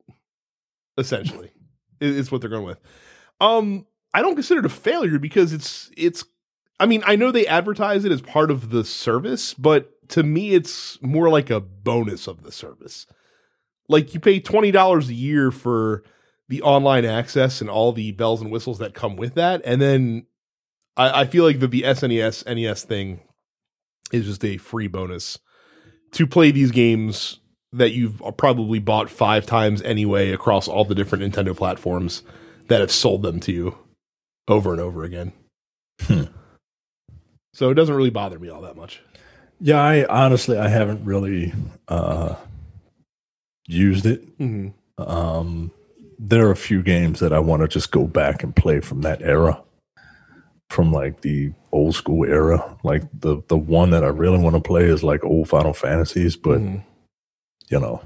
[0.96, 1.52] Essentially,
[2.00, 2.80] is what they're going with.
[3.40, 6.24] Um, I don't consider it a failure because it's it's.
[6.80, 10.54] I mean, I know they advertise it as part of the service, but to me,
[10.54, 13.06] it's more like a bonus of the service.
[13.88, 16.02] Like you pay twenty dollars a year for
[16.48, 19.60] the online access and all the bells and whistles that come with that.
[19.64, 20.26] And then
[20.96, 23.20] I, I feel like the, SNES NES thing
[24.12, 25.38] is just a free bonus
[26.12, 27.40] to play these games
[27.72, 32.22] that you've probably bought five times anyway across all the different Nintendo platforms
[32.68, 33.78] that have sold them to you
[34.48, 35.32] over and over again.
[36.00, 36.24] Hmm.
[37.58, 39.02] So it doesn't really bother me all that much.
[39.60, 41.52] Yeah, I honestly I haven't really
[41.88, 42.36] uh
[43.66, 44.38] used it.
[44.38, 45.02] Mm-hmm.
[45.02, 45.72] Um
[46.20, 49.00] there are a few games that I want to just go back and play from
[49.00, 49.60] that era,
[50.70, 52.78] from like the old school era.
[52.84, 56.36] Like the the one that I really want to play is like old Final Fantasies,
[56.36, 56.84] but mm.
[57.68, 58.00] you know,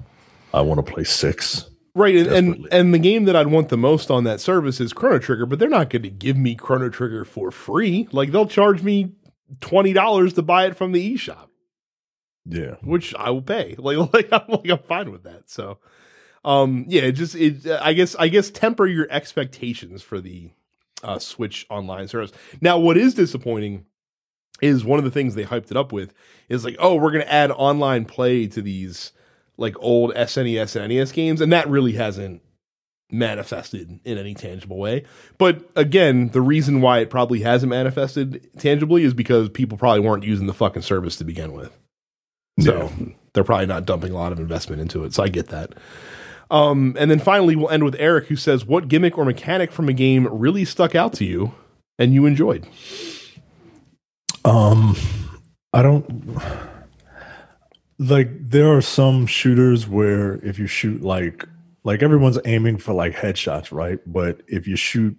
[0.54, 1.68] I want to play six.
[1.94, 4.94] Right, and, and and the game that I'd want the most on that service is
[4.94, 8.08] Chrono Trigger, but they're not going to give me Chrono Trigger for free.
[8.12, 9.12] Like they'll charge me
[9.60, 11.48] twenty dollars to buy it from the eShop.
[12.44, 13.76] Yeah, which I will pay.
[13.78, 15.48] Like like I'm like I'm fine with that.
[15.50, 15.78] So
[16.44, 20.50] um yeah it just it i guess i guess temper your expectations for the
[21.02, 23.86] uh switch online service now what is disappointing
[24.60, 26.12] is one of the things they hyped it up with
[26.48, 29.12] is like oh we're gonna add online play to these
[29.56, 32.42] like old snes and nes games and that really hasn't
[33.12, 35.04] manifested in any tangible way
[35.38, 40.24] but again the reason why it probably hasn't manifested tangibly is because people probably weren't
[40.24, 41.76] using the fucking service to begin with
[42.58, 43.06] so yeah.
[43.34, 45.74] they're probably not dumping a lot of investment into it so i get that
[46.52, 49.88] um, and then finally, we'll end with Eric, who says, "What gimmick or mechanic from
[49.88, 51.54] a game really stuck out to you
[51.98, 52.66] and you enjoyed?"
[54.44, 54.94] Um,
[55.72, 56.38] I don't
[57.98, 58.50] like.
[58.50, 61.46] There are some shooters where if you shoot like
[61.84, 63.98] like everyone's aiming for like headshots, right?
[64.06, 65.16] But if you shoot,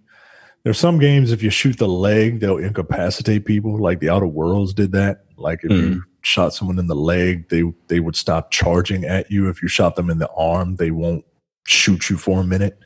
[0.64, 3.78] there's some games if you shoot the leg, they'll incapacitate people.
[3.78, 5.26] Like the Outer Worlds did that.
[5.36, 5.96] Like if mm.
[5.96, 9.50] you shot someone in the leg, they they would stop charging at you.
[9.50, 11.26] If you shot them in the arm, they won't
[11.66, 12.80] shoot you for a minute.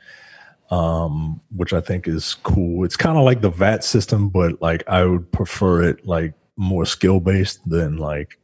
[0.70, 2.84] Um, which I think is cool.
[2.84, 6.86] It's kind of like the VAT system, but like I would prefer it like more
[6.86, 8.38] skill based than like,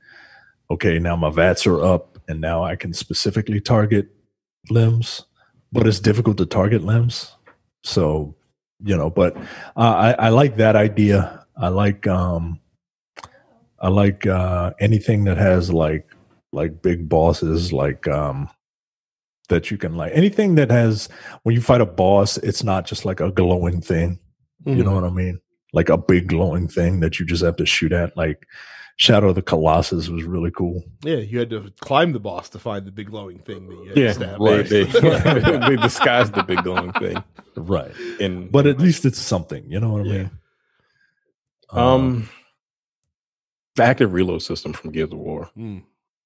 [0.72, 4.08] okay, now my VATs are up and now I can specifically target
[4.70, 5.26] limbs,
[5.72, 7.36] but it's difficult to target limbs.
[7.84, 8.36] So,
[8.84, 9.36] you know, but
[9.76, 11.46] uh, I, I like that idea.
[11.58, 12.60] I like um,
[13.80, 16.08] I like uh, anything that has like
[16.52, 18.50] like big bosses, like um,
[19.50, 21.10] that you can like anything that has
[21.44, 24.20] when you fight a boss, it's not just like a glowing thing.
[24.66, 24.78] Mm-hmm.
[24.78, 25.40] You know what I mean?
[25.74, 28.16] Like a big glowing thing that you just have to shoot at.
[28.16, 28.48] Like
[28.98, 30.84] Shadow of the Colossus was really cool.
[31.04, 33.86] Yeah, you had to climb the boss to find the big glowing thing that you
[33.88, 34.40] had to Yeah, stab.
[34.40, 34.66] right.
[34.70, 34.84] They,
[35.76, 37.24] they disguised the big glowing thing.
[37.56, 37.92] Right.
[38.20, 40.18] In But at least it's something, you know what I Yeah.
[40.18, 40.32] mean?
[41.72, 42.30] um,
[43.76, 45.84] the active reload system from Gears of War Mm.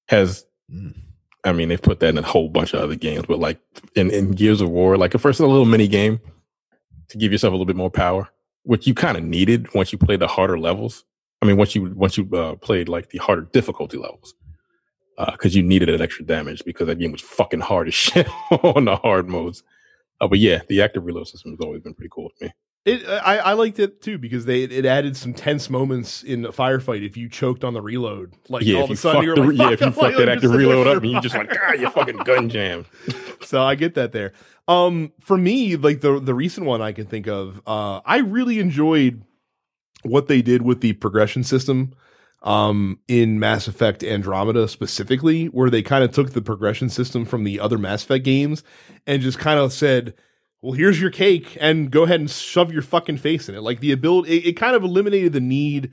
[0.08, 0.94] has Mm.
[1.44, 3.58] I mean, they've put that in a whole bunch of other games, but like
[3.94, 6.20] in, in Gears of War, like at first, a little mini game
[7.08, 8.28] to give yourself a little bit more power,
[8.64, 11.04] which you kind of needed once you played the harder levels.
[11.40, 14.34] I mean, once you once you uh, played like the harder difficulty levels,
[15.32, 18.84] because you needed that extra damage because that game was fucking hard as shit on
[18.84, 19.62] the hard modes.
[20.20, 22.52] Uh, but yeah, the active reload system has always been pretty cool to me.
[22.84, 26.52] It, I, I liked it too because they it added some tense moments in a
[26.52, 28.34] firefight if you choked on the reload.
[28.48, 30.28] Like yeah, all of a sudden you're the, like, yeah, if you "Fuck, like, that
[30.28, 32.86] active reload up, and you just like ah, you fucking gun jam.
[33.42, 34.32] so I get that there.
[34.68, 38.58] Um, for me, like the the recent one I can think of, uh, I really
[38.58, 39.22] enjoyed
[40.02, 41.92] what they did with the progression system
[42.42, 47.42] um in Mass Effect Andromeda specifically where they kind of took the progression system from
[47.42, 48.62] the other Mass Effect games
[49.06, 50.14] and just kind of said
[50.62, 53.62] well here's your cake and go ahead and shove your fucking face in it.
[53.62, 55.90] Like the ability it, it kind of eliminated the need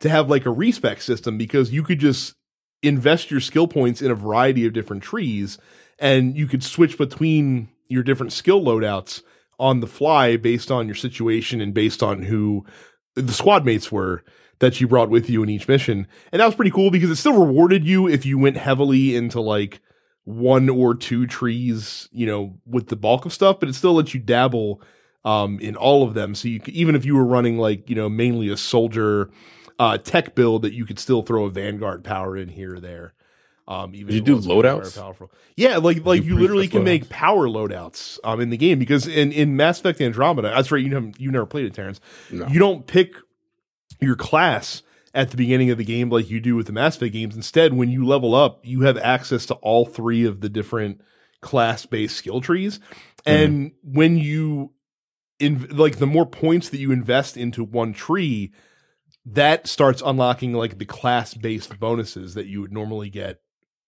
[0.00, 2.34] to have like a respec system because you could just
[2.82, 5.58] invest your skill points in a variety of different trees
[5.98, 9.22] and you could switch between your different skill loadouts
[9.58, 12.64] on the fly based on your situation and based on who
[13.16, 14.22] the squad mates were
[14.58, 16.06] that you brought with you in each mission.
[16.32, 19.40] And that was pretty cool because it still rewarded you if you went heavily into
[19.40, 19.80] like
[20.24, 24.14] one or two trees, you know, with the bulk of stuff, but it still lets
[24.14, 24.82] you dabble
[25.24, 26.34] um, in all of them.
[26.34, 29.30] So you even if you were running like, you know, mainly a soldier
[29.78, 33.12] uh, tech build that you could still throw a vanguard power in here or there.
[33.68, 34.96] Um, even Did you do loadouts?
[34.96, 35.30] Powerful.
[35.56, 39.08] Yeah, like like do you literally can make power loadouts um in the game because
[39.08, 40.82] in in Mass Effect Andromeda, that's right.
[40.82, 42.00] You know you never played it, Terrence.
[42.30, 42.46] No.
[42.46, 43.14] You don't pick
[44.00, 44.82] your class
[45.14, 47.34] at the beginning of the game like you do with the Mass Effect games.
[47.34, 51.00] Instead, when you level up, you have access to all three of the different
[51.40, 52.78] class based skill trees.
[53.24, 54.72] And when you
[55.40, 58.52] in like the more points that you invest into one tree,
[59.24, 63.40] that starts unlocking like the class based bonuses that you would normally get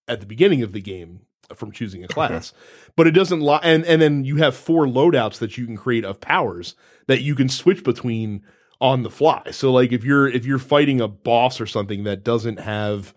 [0.09, 1.21] at the beginning of the game
[1.55, 2.53] from choosing a class.
[2.97, 6.05] But it doesn't lo- and and then you have four loadouts that you can create
[6.05, 6.75] of powers
[7.07, 8.43] that you can switch between
[8.81, 9.43] on the fly.
[9.51, 13.15] So like if you're if you're fighting a boss or something that doesn't have,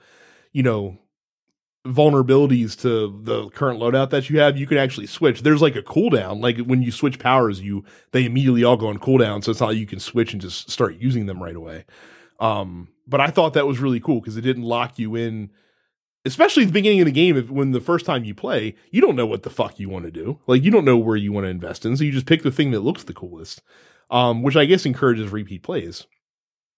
[0.53, 0.97] you know,
[1.85, 5.41] vulnerabilities to the current loadout that you have, you can actually switch.
[5.41, 6.41] There's like a cooldown.
[6.41, 9.43] Like when you switch powers, you they immediately all go on cooldown.
[9.43, 11.85] So it's not like you can switch and just start using them right away.
[12.39, 15.51] Um, but I thought that was really cool because it didn't lock you in,
[16.25, 17.37] especially at the beginning of the game.
[17.37, 20.05] If when the first time you play, you don't know what the fuck you want
[20.05, 20.39] to do.
[20.47, 22.51] Like you don't know where you want to invest in, so you just pick the
[22.51, 23.61] thing that looks the coolest.
[24.09, 26.05] Um, which I guess encourages repeat plays.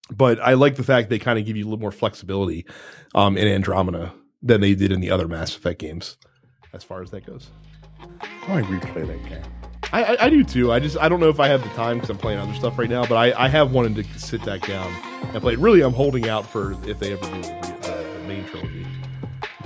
[0.08, 2.64] But I like the fact they kind of give you a little more flexibility
[3.12, 6.16] um, in Andromeda than they did in the other Mass Effect games,
[6.72, 7.50] as far as that goes.
[8.00, 9.42] I replay that game.
[9.92, 10.72] I, I, I do too.
[10.72, 12.78] I just I don't know if I have the time because I'm playing other stuff
[12.78, 13.06] right now.
[13.06, 14.92] But I, I have wanted to sit back down
[15.32, 15.54] and play.
[15.54, 15.58] it.
[15.58, 18.86] Really, I'm holding out for if they ever do the, the main trilogy.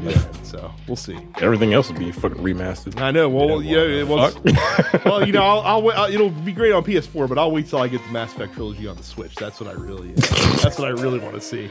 [0.00, 0.32] Yeah.
[0.42, 1.18] So we'll see.
[1.40, 3.00] Everything else will be fucking remastered.
[3.00, 3.28] I know.
[3.28, 5.04] Well, Yeah, yeah, what it was.
[5.04, 7.66] well, you know, I'll, I'll, wait- I'll it'll be great on PS4, but I'll wait
[7.66, 9.34] till I get the Mass Effect trilogy on the Switch.
[9.34, 10.12] That's what I really.
[10.14, 11.70] that's what I really want to see,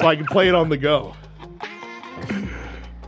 [0.00, 1.14] so I can play it on the go.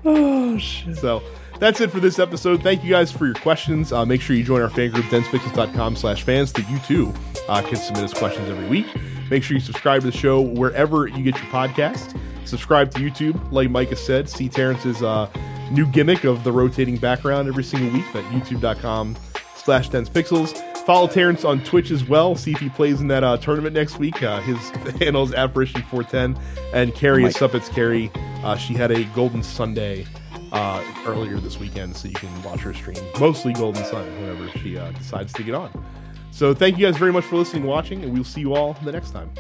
[0.08, 0.96] Oh shit.
[0.96, 1.20] So
[1.58, 2.62] that's it for this episode.
[2.62, 3.92] Thank you guys for your questions.
[3.92, 7.12] Uh, make sure you join our fan group, densepixels.com slash fans, that you too
[7.48, 8.86] uh, can submit us questions every week.
[9.30, 12.16] Make sure you subscribe to the show wherever you get your podcast.
[12.46, 14.28] Subscribe to YouTube, like Micah said.
[14.28, 15.28] See Terrence's uh,
[15.70, 19.16] new gimmick of the rotating background every single week at youtube.com
[19.56, 20.62] slash densepixels.
[20.84, 22.36] Follow Terrence on Twitch as well.
[22.36, 24.22] See if he plays in that uh, tournament next week.
[24.22, 24.70] Uh, his
[25.00, 26.40] handle is Apparition410.
[26.72, 28.10] And Carrie is Suppets Carrie.
[28.44, 30.06] Uh, she had a Golden Sunday
[30.52, 32.98] uh, earlier this weekend, so you can watch her stream.
[33.18, 35.84] Mostly Golden Sun whenever she uh, decides to get on.
[36.30, 38.74] So thank you guys very much for listening and watching, and we'll see you all
[38.84, 39.30] the next time.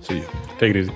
[0.00, 0.26] See you.
[0.58, 0.92] Take it easy.